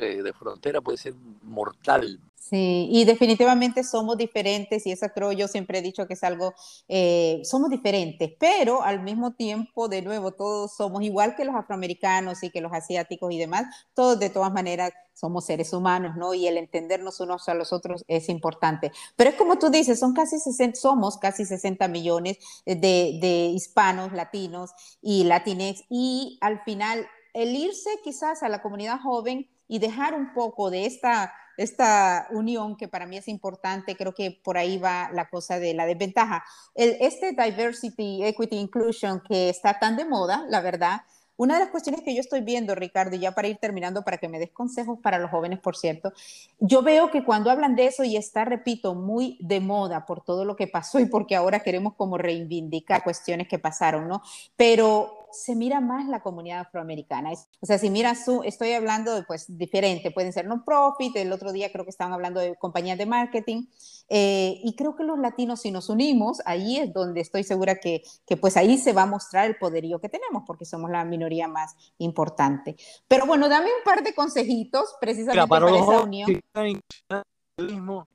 de 0.00 0.32
frontera 0.32 0.80
puede 0.80 0.98
ser 0.98 1.14
mortal 1.42 2.18
Sí, 2.50 2.88
y 2.90 3.04
definitivamente 3.04 3.84
somos 3.84 4.16
diferentes 4.16 4.84
y 4.84 4.90
eso 4.90 5.06
creo 5.14 5.30
yo 5.30 5.46
siempre 5.46 5.78
he 5.78 5.82
dicho 5.82 6.08
que 6.08 6.14
es 6.14 6.24
algo, 6.24 6.52
eh, 6.88 7.40
somos 7.44 7.70
diferentes, 7.70 8.32
pero 8.40 8.82
al 8.82 9.02
mismo 9.04 9.34
tiempo, 9.34 9.86
de 9.86 10.02
nuevo, 10.02 10.32
todos 10.32 10.74
somos 10.74 11.00
igual 11.04 11.36
que 11.36 11.44
los 11.44 11.54
afroamericanos 11.54 12.42
y 12.42 12.50
que 12.50 12.60
los 12.60 12.72
asiáticos 12.72 13.32
y 13.32 13.38
demás, 13.38 13.66
todos 13.94 14.18
de 14.18 14.30
todas 14.30 14.52
maneras 14.52 14.90
somos 15.14 15.44
seres 15.46 15.72
humanos, 15.72 16.16
¿no? 16.16 16.34
Y 16.34 16.48
el 16.48 16.56
entendernos 16.56 17.20
unos 17.20 17.48
a 17.48 17.54
los 17.54 17.72
otros 17.72 18.04
es 18.08 18.28
importante. 18.28 18.90
Pero 19.14 19.30
es 19.30 19.36
como 19.36 19.56
tú 19.60 19.70
dices, 19.70 20.00
son 20.00 20.12
casi 20.12 20.40
60, 20.40 20.80
somos 20.80 21.18
casi 21.18 21.44
60 21.44 21.86
millones 21.86 22.38
de, 22.66 23.20
de 23.20 23.52
hispanos, 23.54 24.12
latinos 24.12 24.72
y 25.00 25.22
latinex, 25.22 25.84
y 25.88 26.36
al 26.40 26.64
final 26.64 27.06
el 27.32 27.54
irse 27.54 27.90
quizás 28.02 28.42
a 28.42 28.48
la 28.48 28.60
comunidad 28.60 28.98
joven 29.00 29.48
y 29.68 29.78
dejar 29.78 30.14
un 30.14 30.34
poco 30.34 30.68
de 30.68 30.86
esta 30.86 31.32
esta 31.56 32.26
unión 32.30 32.76
que 32.76 32.88
para 32.88 33.06
mí 33.06 33.16
es 33.16 33.28
importante, 33.28 33.96
creo 33.96 34.14
que 34.14 34.40
por 34.42 34.56
ahí 34.58 34.78
va 34.78 35.10
la 35.12 35.28
cosa 35.28 35.58
de 35.58 35.74
la 35.74 35.86
desventaja. 35.86 36.44
El, 36.74 36.96
este 37.00 37.32
diversity, 37.32 38.24
equity, 38.24 38.56
inclusion 38.56 39.20
que 39.26 39.48
está 39.50 39.78
tan 39.78 39.96
de 39.96 40.04
moda, 40.04 40.44
la 40.48 40.60
verdad, 40.60 41.02
Una 41.36 41.54
de 41.54 41.60
las 41.60 41.70
cuestiones 41.70 42.02
que 42.02 42.14
yo 42.14 42.20
estoy 42.20 42.42
viendo, 42.42 42.74
Ricardo, 42.74 43.16
ya 43.16 43.32
para 43.32 43.48
ir 43.48 43.56
terminando, 43.56 44.02
para 44.02 44.18
que 44.18 44.28
me 44.28 44.38
des 44.38 44.50
consejos 44.50 44.98
para 45.02 45.18
los 45.18 45.30
jóvenes, 45.30 45.58
por 45.58 45.74
cierto, 45.74 46.12
yo 46.58 46.82
veo 46.82 47.10
que 47.10 47.24
cuando 47.24 47.50
hablan 47.50 47.76
de 47.76 47.86
eso 47.86 48.04
y 48.04 48.18
está, 48.18 48.44
repito, 48.44 48.94
muy 48.94 49.38
de 49.40 49.58
moda 49.60 50.04
por 50.04 50.22
todo 50.22 50.44
lo 50.44 50.54
que 50.54 50.66
pasó 50.66 51.00
y 51.00 51.06
porque 51.06 51.36
ahora 51.36 51.60
queremos 51.60 51.94
como 51.94 52.18
reivindicar 52.18 53.02
cuestiones 53.02 53.48
que 53.48 53.58
pasaron, 53.58 54.06
¿no? 54.06 54.20
Pero 54.54 55.19
se 55.32 55.54
mira 55.54 55.80
más 55.80 56.06
la 56.08 56.20
comunidad 56.22 56.60
afroamericana. 56.60 57.30
O 57.60 57.66
sea, 57.66 57.78
si 57.78 57.90
miras 57.90 58.24
su, 58.24 58.42
estoy 58.42 58.72
hablando 58.72 59.14
de 59.14 59.22
pues 59.22 59.46
diferente, 59.56 60.10
pueden 60.10 60.32
ser 60.32 60.46
non-profit, 60.46 61.16
el 61.16 61.32
otro 61.32 61.52
día 61.52 61.70
creo 61.72 61.84
que 61.84 61.90
estaban 61.90 62.12
hablando 62.12 62.40
de 62.40 62.56
compañías 62.56 62.98
de 62.98 63.06
marketing, 63.06 63.66
eh, 64.08 64.60
y 64.62 64.74
creo 64.74 64.96
que 64.96 65.04
los 65.04 65.18
latinos 65.18 65.60
si 65.60 65.70
nos 65.70 65.88
unimos, 65.88 66.40
ahí 66.44 66.78
es 66.78 66.92
donde 66.92 67.20
estoy 67.20 67.44
segura 67.44 67.76
que, 67.76 68.02
que, 68.26 68.36
pues 68.36 68.56
ahí 68.56 68.78
se 68.78 68.92
va 68.92 69.02
a 69.02 69.06
mostrar 69.06 69.46
el 69.46 69.56
poderío 69.56 70.00
que 70.00 70.08
tenemos, 70.08 70.42
porque 70.46 70.64
somos 70.64 70.90
la 70.90 71.04
minoría 71.04 71.48
más 71.48 71.76
importante. 71.98 72.76
Pero 73.08 73.26
bueno, 73.26 73.48
dame 73.48 73.66
un 73.66 73.84
par 73.84 74.02
de 74.02 74.14
consejitos 74.14 74.96
precisamente 75.00 75.48
para, 75.48 75.70
esa 75.70 76.02
unión. 76.02 76.40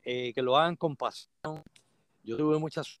Eh, 0.04 0.32
que 0.34 0.42
lo 0.42 0.56
hagan 0.56 0.76
con 0.76 0.96
pasión. 0.96 1.62
Yo 2.22 2.36
tuve 2.36 2.58
muchas, 2.58 3.00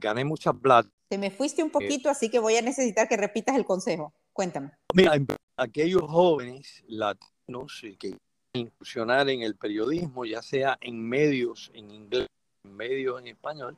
gané 0.00 0.24
muchas 0.24 0.54
plata 0.56 0.90
te 1.08 1.18
me 1.18 1.30
fuiste 1.30 1.62
un 1.62 1.70
poquito, 1.70 2.08
así 2.08 2.28
que 2.28 2.38
voy 2.38 2.56
a 2.56 2.62
necesitar 2.62 3.08
que 3.08 3.16
repitas 3.16 3.56
el 3.56 3.64
consejo. 3.64 4.12
Cuéntame. 4.32 4.72
Mira, 4.94 5.12
aquellos 5.56 6.02
jóvenes 6.02 6.82
latinos 6.88 7.78
que 7.80 7.96
quieren 7.96 8.18
incursionar 8.54 9.28
en 9.28 9.42
el 9.42 9.56
periodismo, 9.56 10.24
ya 10.24 10.42
sea 10.42 10.78
en 10.80 11.00
medios 11.00 11.70
en 11.74 11.90
inglés, 11.90 12.28
en 12.64 12.76
medios 12.76 13.20
en 13.20 13.28
español, 13.28 13.76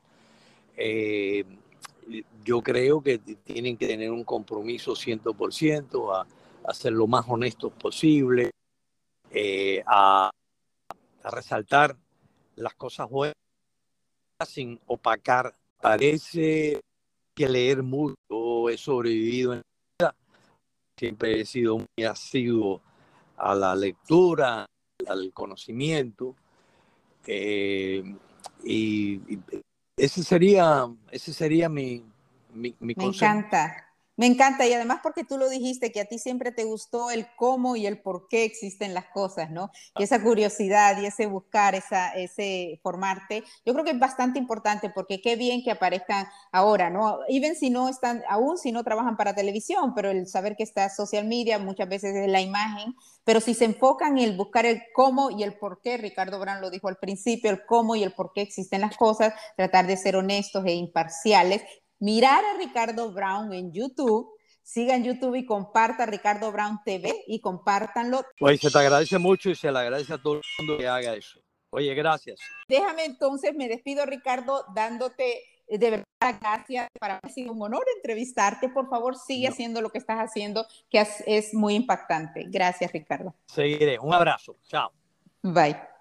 eh, 0.77 1.45
yo 2.45 2.63
creo 2.63 3.03
que 3.03 3.19
tienen 3.19 3.77
que 3.77 3.89
tener 3.89 4.11
un 4.11 4.25
compromiso 4.25 4.93
100% 4.93 6.15
a, 6.15 6.27
a 6.65 6.75
ser 6.75 6.93
lo 6.93 7.07
más 7.07 7.25
honestos 7.29 7.73
posible, 7.73 8.51
eh, 9.31 9.83
a, 9.87 10.31
a 11.23 11.31
resaltar 11.31 11.97
las 12.55 12.75
cosas 12.75 13.11
buenas 13.11 13.35
sin 14.45 14.79
opacar. 14.87 15.55
Parece 15.81 16.81
que 17.35 17.49
leer 17.49 17.83
mucho, 17.83 18.69
he 18.69 18.77
sobrevivido 18.77 19.55
en 19.55 19.63
la 20.01 20.09
vida, 20.09 20.15
siempre 20.99 21.41
he 21.41 21.45
sido 21.45 21.79
muy 21.79 22.05
asiduo 22.05 22.83
a 23.37 23.55
la 23.55 23.75
lectura, 23.75 24.67
al 25.07 25.33
conocimiento, 25.33 26.35
eh, 27.27 28.03
y, 28.65 29.21
ese 29.99 30.23
sería, 30.23 30.87
ese 31.11 31.33
sería 31.33 31.69
mi, 31.69 32.05
mi, 32.53 32.75
mi 32.81 32.95
Me 32.97 33.05
encanta. 33.05 33.86
Me 34.17 34.27
encanta 34.27 34.67
y 34.67 34.73
además 34.73 35.01
porque 35.03 35.25
tú 35.25 35.37
lo 35.37 35.49
dijiste 35.49 35.93
que 35.93 36.01
a 36.01 36.07
ti 36.07 36.19
siempre 36.19 36.51
te 36.51 36.65
gustó 36.65 37.11
el 37.11 37.27
cómo 37.37 37.77
y 37.77 37.87
el 37.87 38.01
por 38.01 38.29
qué 38.29 38.45
existen 38.45 38.95
las 38.95 39.07
cosas, 39.09 39.51
¿no? 39.51 39.71
Y 39.99 40.05
esa 40.05 40.23
curiosidad 40.23 41.01
y 41.01 41.07
ese 41.07 41.27
buscar, 41.27 41.75
esa, 41.75 42.13
ese 42.15 42.81
formarte, 42.83 43.45
yo 43.67 43.75
creo 43.75 43.85
que 43.85 43.91
es 43.91 43.99
bastante 43.99 44.39
importante 44.39 44.89
porque 44.89 45.21
qué 45.21 45.37
bien 45.37 45.63
que 45.63 45.71
aparezcan 45.71 46.27
ahora, 46.51 46.89
¿no? 46.89 47.19
Even 47.29 47.57
si 47.57 47.69
no 47.69 47.91
están, 47.91 48.23
aún 48.29 48.57
si 48.57 48.73
no 48.73 48.85
trabajan 48.85 49.19
para 49.19 49.35
televisión, 49.35 49.95
pero 49.95 50.11
el 50.11 50.27
saber 50.27 50.57
que 50.57 50.63
está 50.63 50.89
social 50.89 51.27
media 51.27 51.59
muchas 51.59 51.89
veces 51.89 52.17
es 52.17 52.29
la 52.29 52.41
imagen, 52.41 52.95
pero 53.25 53.41
si 53.41 53.53
se 53.55 53.67
enfocan 53.67 54.17
en 54.19 54.31
el 54.31 54.37
buscar 54.37 54.65
el 54.65 54.83
cómo 54.95 55.31
y 55.31 55.43
el 55.43 55.59
por 55.59 55.81
qué, 55.83 55.99
Ricardo 55.99 56.39
Brand 56.41 56.63
lo 56.63 56.71
dijo 56.71 56.89
al 56.89 56.97
principio, 56.97 57.51
el 57.51 57.67
cómo 57.67 57.97
y 57.97 58.03
el 58.03 58.13
por 58.15 58.33
qué 58.33 58.41
existen 58.41 58.81
las 58.81 58.97
cosas, 58.97 59.35
tratar 59.57 59.87
de 59.87 59.97
ser 59.97 60.17
honestos 60.17 60.65
e 60.65 60.73
imparciales, 60.73 61.63
mirar 61.99 62.45
a 62.45 62.59
Ricardo 62.59 63.13
Brown 63.13 63.53
en 63.53 63.73
YouTube. 63.73 64.31
Sigan 64.63 65.05
YouTube 65.05 65.37
y 65.37 65.47
comparta 65.47 66.07
Ricardo 66.07 66.51
Brown 66.51 66.81
TV 66.85 67.23
y 67.29 67.41
compártanlo. 67.41 68.25
Oye, 68.41 68.59
se 68.59 68.69
te 68.69 68.79
agradece 68.79 69.17
mucho 69.17 69.49
y 69.49 69.55
se 69.55 69.71
le 69.71 69.79
agradece 69.79 70.15
a 70.15 70.19
todo 70.19 70.35
el 70.35 70.43
mundo 70.59 70.77
que 70.77 70.89
haga 70.89 71.15
eso. 71.15 71.39
Oye, 71.71 71.95
gracias. 71.95 72.41
Déjame 72.69 73.05
entonces, 73.05 73.55
me 73.55 73.69
despido 73.69 74.05
Ricardo 74.07 74.65
dándote 74.75 75.45
eh, 75.69 75.79
de 75.79 75.91
verdad 75.91 76.07
gracias. 76.41 76.89
Para 76.99 77.15
mí 77.15 77.21
ha 77.23 77.29
sido 77.29 77.53
un 77.53 77.63
honor 77.63 77.85
entrevistarte. 77.97 78.69
Por 78.69 78.89
favor, 78.89 79.17
sigue 79.17 79.49
haciendo 79.49 79.81
lo 79.81 79.91
que 79.91 79.99
estás 79.99 80.19
haciendo, 80.19 80.67
que 80.91 81.07
es 81.27 81.55
muy 81.55 81.75
impactante. 81.75 82.45
Gracias, 82.49 82.93
Ricardo. 82.93 83.35
Seguiré. 83.47 83.99
Un 83.99 84.15
abrazo. 84.15 84.57
Chao. 84.69 84.93
Bye. 85.43 85.96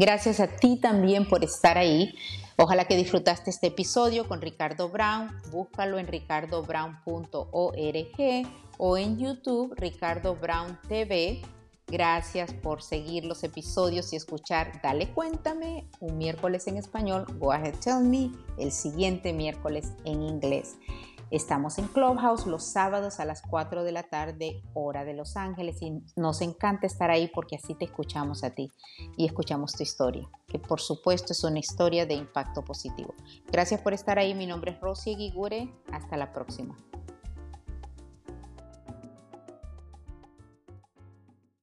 Gracias 0.00 0.40
a 0.40 0.46
ti 0.46 0.78
también 0.80 1.28
por 1.28 1.44
estar 1.44 1.76
ahí. 1.76 2.14
Ojalá 2.56 2.86
que 2.86 2.96
disfrutaste 2.96 3.50
este 3.50 3.66
episodio 3.66 4.26
con 4.26 4.40
Ricardo 4.40 4.88
Brown. 4.88 5.28
Búscalo 5.52 5.98
en 5.98 6.06
ricardobrown.org 6.06 8.48
o 8.78 8.96
en 8.96 9.18
YouTube 9.18 9.74
Ricardo 9.76 10.36
Brown 10.36 10.78
TV. 10.88 11.42
Gracias 11.86 12.54
por 12.54 12.80
seguir 12.80 13.26
los 13.26 13.44
episodios 13.44 14.14
y 14.14 14.16
escuchar 14.16 14.80
Dale 14.82 15.10
Cuéntame, 15.10 15.86
un 16.00 16.16
miércoles 16.16 16.66
en 16.66 16.78
español, 16.78 17.26
Go 17.38 17.52
Ahead 17.52 17.74
Tell 17.84 18.02
Me, 18.02 18.30
el 18.56 18.72
siguiente 18.72 19.34
miércoles 19.34 19.92
en 20.06 20.22
inglés. 20.22 20.76
Estamos 21.30 21.78
en 21.78 21.86
Clubhouse 21.86 22.46
los 22.46 22.64
sábados 22.64 23.20
a 23.20 23.24
las 23.24 23.40
4 23.42 23.84
de 23.84 23.92
la 23.92 24.02
tarde, 24.02 24.64
hora 24.74 25.04
de 25.04 25.14
Los 25.14 25.36
Ángeles, 25.36 25.80
y 25.80 26.02
nos 26.16 26.40
encanta 26.40 26.88
estar 26.88 27.08
ahí 27.08 27.30
porque 27.32 27.54
así 27.54 27.74
te 27.74 27.84
escuchamos 27.84 28.42
a 28.42 28.50
ti 28.50 28.72
y 29.16 29.26
escuchamos 29.26 29.74
tu 29.74 29.84
historia, 29.84 30.28
que 30.48 30.58
por 30.58 30.80
supuesto 30.80 31.32
es 31.32 31.44
una 31.44 31.60
historia 31.60 32.04
de 32.04 32.14
impacto 32.14 32.64
positivo. 32.64 33.14
Gracias 33.46 33.80
por 33.80 33.92
estar 33.92 34.18
ahí, 34.18 34.34
mi 34.34 34.46
nombre 34.46 34.72
es 34.72 34.80
Rosy 34.80 35.14
Guigure, 35.14 35.72
hasta 35.92 36.16
la 36.16 36.32
próxima. 36.32 36.76